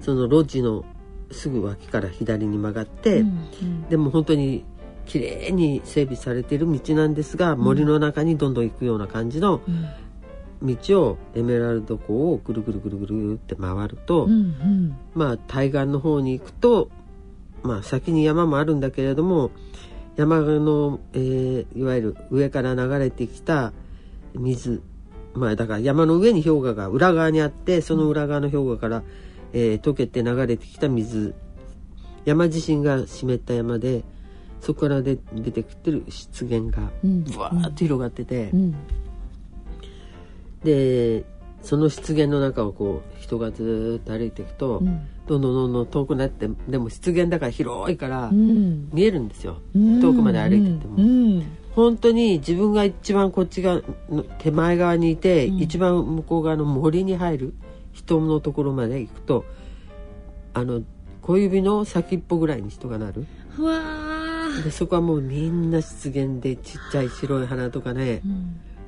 [0.00, 0.84] その路地の
[1.30, 4.64] すぐ脇から左に曲がって、うんうん、でも本当に
[5.10, 9.60] 綺麗に整備されている道なんですが、森の中にどんどん行くような感じの
[10.62, 16.90] 道をエメラルド湖をぐるぐるぐるぐるって回ると、うんうん、まあ対岸の方に行くと
[17.64, 19.50] まあ先に山もあるんだけれども
[20.14, 23.72] 山の、えー、いわゆる上から流れてきた
[24.34, 24.80] 水
[25.34, 29.02] まあだから山の上に氷河が裏側にあってその裏側の氷河から、
[29.54, 31.34] えー、溶けて流れてきた水。
[32.26, 34.04] 山自身が湿った山で
[34.60, 38.60] そこからで出てきてる湿原がブワーッと広がってて、うん。
[38.60, 38.74] うん、
[40.62, 41.24] で
[41.62, 51.42] その湿原の中をこう人がずっと歩いていくと、うん、どんどんどんどん遠くなってでも湿原だから広いから見えるんですよ、遠くまで歩いてても。
[51.74, 53.80] 本当に自分が一番こっち側
[54.38, 57.54] 手前側にいて、一番向こう側の森に入る
[57.92, 59.44] 人のところまで行くと
[60.52, 60.82] あの
[61.22, 63.26] 小指の先っぽぐらいに人がなる。
[64.64, 68.22] でそこはもうみんな湿原でちっちゃい白い花とかね、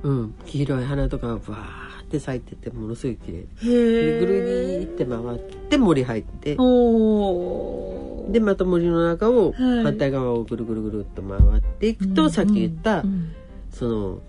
[0.03, 4.19] うん、うん、黄色い花とかがバーって咲いててものすごい綺麗で。
[4.19, 5.39] ぐるりって回っ
[5.69, 6.55] て森入って
[8.31, 13.33] でまた森の中を反対側をぐるぐるぐるっと回っていくと、はい、さっき言った、うん、
[13.71, 14.19] その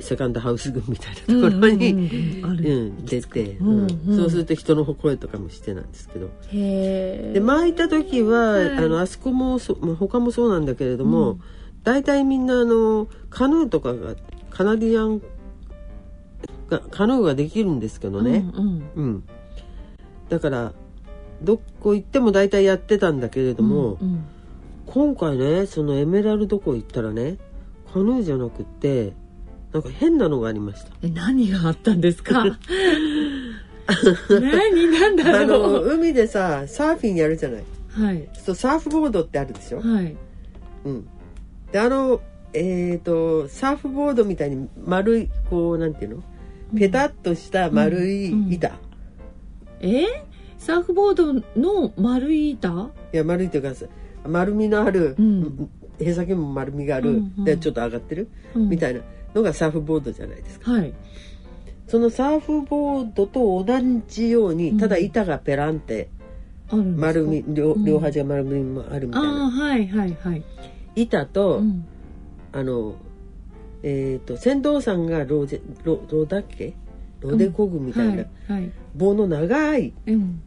[0.00, 3.58] セカンドハウス群みたいなところに、うん出て、
[4.06, 6.30] そうすると人の声とかもしてなんですけど。
[6.52, 11.40] で巻いた時は、はい、あのあそこもそ、まあ、他もそうなんだけれども、うん、
[11.82, 14.14] 大体みんなあのカヌーとかが
[14.50, 15.22] カナディアン
[16.90, 19.24] カヌーができるんですけどね、うん、うん、
[20.28, 20.72] だから
[21.42, 23.98] どこ行っても大体やってたんだけれども、
[24.86, 27.36] 今回ねそのエメラルド湖行ったらね
[27.92, 29.12] カヌーじゃなくて
[29.74, 30.92] なんか変なのがありました。
[31.02, 32.44] え何があったんですか？
[34.30, 35.94] 何なんだろう。
[35.96, 37.64] 海でさサーフィンやるじゃない。
[37.90, 38.28] はい。
[38.34, 39.80] そうサーフボードってあるでしょ？
[39.80, 40.16] はい。
[40.84, 41.08] うん。
[41.72, 42.20] であの
[42.52, 46.22] えっ、ー、とサーフボードみたいに丸いこうなんていうの？
[46.78, 49.90] ペタッとした丸い板、うん。
[49.90, 50.24] うん、え？
[50.56, 52.90] サーフボードの丸い板？
[53.12, 53.70] いや丸いというか
[54.26, 55.68] 丸みのある、うん、
[55.98, 59.00] へさきも丸みがある、うんうん、でちょっと上がってる、うん、みたいな
[59.34, 60.94] のがサーフボードじゃないですか、はい、
[61.88, 66.08] そのサーフボードと同じようにただ板がペランって
[66.72, 70.44] 丸み両両端が丸みもあるみたいな、はいはいはい、
[70.96, 71.62] 板と、
[72.52, 72.94] あの
[73.82, 76.74] えっ、ー、と船頭さんがローゼロロだっけ？
[77.20, 78.18] ロデコグみたいな、うん。
[78.18, 80.42] はいはい、棒の長い、うん、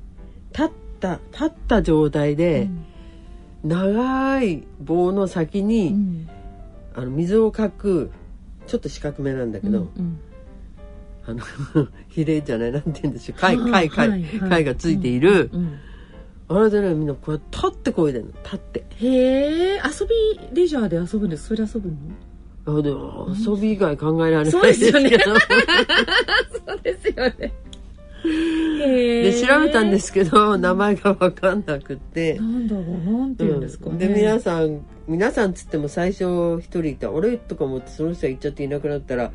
[0.51, 0.69] 立っ
[0.99, 2.67] た立った状態で、
[3.63, 6.27] うん、長い棒の先に、
[6.95, 8.11] あの水をかく
[8.67, 10.19] ちょっと四角めなんだけど、うんうん、
[11.25, 11.41] あの
[12.09, 15.61] 比例じゃないなんて言うんでしょう貝貝貝貝がついている、うん
[16.49, 18.31] うん、あれでねみんなこうやって立ってこいでんの。
[18.43, 18.85] 立って。
[18.95, 21.47] へえ遊びレジャーで遊ぶんです。
[21.47, 22.79] それ遊ぶの？
[22.79, 25.23] あでも遊び以外考えられないですけど。
[26.65, 27.53] そうですよね。
[28.23, 32.35] で調べたんですけど名前が分かんなくて。
[32.35, 39.31] なんだろうなんて言うんですか、ね、で皆さん皆さんつっても最初一人いた「俺」とか思ってその人が行っちゃっていなくなったら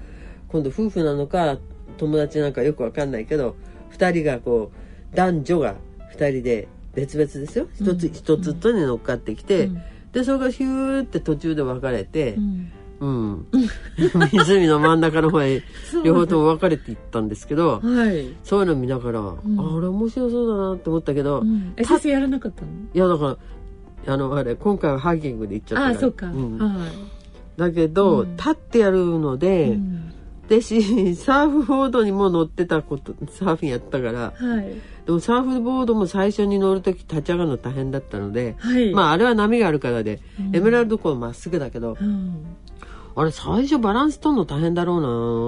[0.48, 1.58] 今度夫婦なのか
[1.96, 3.56] 友達なんかよく分かんないけど
[3.92, 5.76] 2人がこう男女が
[6.14, 7.68] 2人で別々ですよ。
[7.74, 12.34] 一つ一、つとに乗っかってきて、うん、でそれがヒューって途中で分かれて。
[12.34, 12.72] うん
[13.02, 13.46] うん、
[14.32, 15.60] 湖の真ん中の方へ
[16.04, 22.68] 両方とも分かれていったんですけど、はい、そういうの見ながら、うん、あれ面白そうだなって思ったけど、うん、え先生やらなかったの？
[22.94, 23.36] いやだか
[24.06, 25.96] らあのあれ今回はハーキングで行っちゃったから。
[25.96, 29.76] あそうか、うん、はい、だけど、立ってやるので、
[30.48, 34.74] でしサーフボードにも乗ってたことサーフィンやったから、はい、
[35.06, 40.20] でもサーフボードも最初に乗る時立ち上がるの大変だったので、はい、まああれは波があるからで、
[40.52, 41.96] エメラルド湖はまっすぐだけど、
[43.14, 45.00] あれ最初バランス取るの大変だろう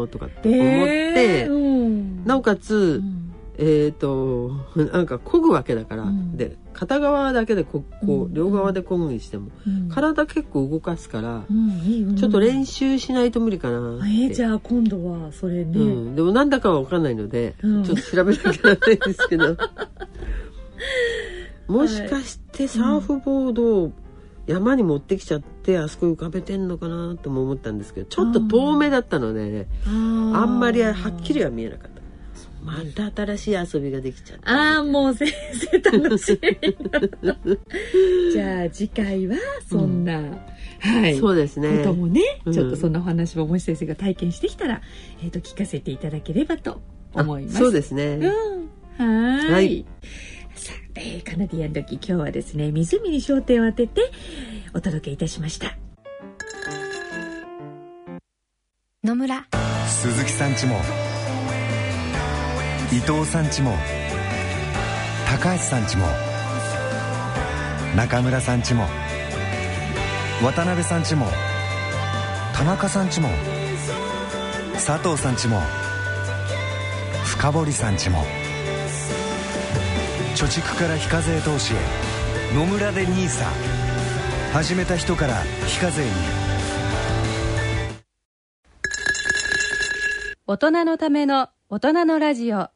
[0.05, 9.51] なとかって思って、えーうん、なおかつ、うん、えっ、ー、となんか漕ぐわけだから、うん、で片側だけでここう両側で漕ぐにしても、
[9.91, 11.45] 体結構動かすから、
[12.19, 19.57] ちょっと練習しないと無理かなえー、じゃあ今度はそれね、でもなんだかは分かんないので、ちょっと調べなきゃいけないんですけど。
[21.69, 23.93] もしかしてサーフボードを
[24.47, 29.90] 山に持ってきちゃってあそこ浮かべてんのかなとも思ったんですけどちょっと遠目だったので、ね、あ
[30.45, 31.95] んまりはっきりは見えなかった。
[32.64, 34.51] また新しい遊びができちゃった。
[34.51, 35.30] ああ、もう先
[35.70, 36.59] 生楽しみ。
[38.32, 39.36] じゃあ次回は
[39.68, 40.38] そんな、うん、
[40.80, 41.18] はい。
[41.18, 41.78] そうですね。
[41.78, 44.80] こともね、ちょっとそんなお話ももし先生が体験してきたら、
[45.22, 46.80] えっ、ー、と、聞かせていただければと
[47.12, 47.59] 思います。
[47.59, 48.18] そうですね。
[48.99, 49.47] うん。
[49.47, 49.53] はい。
[49.53, 49.84] はい
[50.55, 54.11] さあ、えー、カナディアン時今日はですね湖に焦点を当てて
[54.74, 55.76] お届けいたしました。
[59.02, 59.46] 野村。
[59.86, 60.76] 鈴木さんちも
[62.90, 63.76] 伊藤さんちも
[65.28, 66.07] 高橋さんちも
[67.96, 68.86] 中村さんちも
[70.42, 71.26] 渡辺さんちも
[72.55, 73.28] 田中さんちも
[74.74, 75.61] 佐藤さんちも
[77.24, 78.24] 深堀さんちも
[80.35, 81.76] 貯蓄から非課税投資へ。
[82.57, 83.45] 野村で NISA
[84.53, 86.11] 始めた人から非課税に。
[90.47, 92.68] 大人のための大人のラジオ。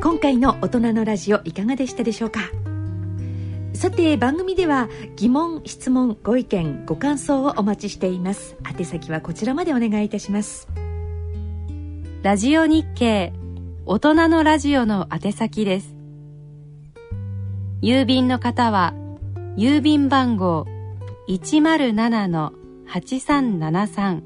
[0.00, 2.40] 今回の大人のラジオいかがでしたでしょうか？
[3.74, 8.56] さて番組では疑問質問ご意見ご感想をお待ちしています。
[8.66, 10.68] 宛先はこちらまでお願いいたします。
[12.22, 13.34] ラジオ日経
[13.88, 15.94] 大人のラジオの宛先です。
[17.80, 18.94] 郵便の方は
[19.56, 20.66] 郵便番号
[21.28, 24.22] 107-8373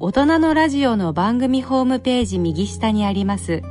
[0.00, 3.62] 大人のラジオの番組ホームページ右下にあります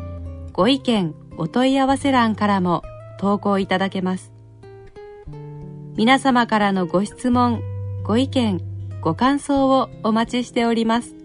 [0.51, 2.81] ご意見お問い合わせ欄からも
[3.19, 4.31] 投稿いただけます。
[5.95, 7.61] 皆様からのご質問
[8.03, 8.59] ご意見
[8.99, 11.15] ご感想をお待ちしております。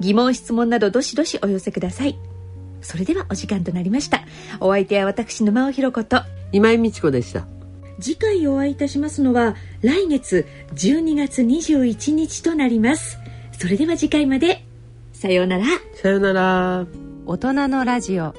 [0.00, 2.18] 疑問質問などどしどしお寄せください。
[2.80, 4.22] それではお時間となりました。
[4.60, 6.22] お相手は私沼尾ひろ子と。
[6.52, 7.46] 今井美智子でした。
[8.00, 13.18] 次回お会いいたしますのは来月12月21日となります。
[13.52, 14.64] それでは次回まで。
[15.12, 15.64] さようなら。
[15.94, 16.86] さようなら。
[17.26, 18.34] 大人のラジオ。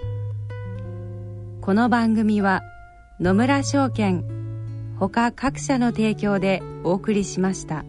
[1.61, 2.61] この番組は
[3.19, 4.23] 野村証券
[4.97, 7.83] ほか各社の提供でお送りしました。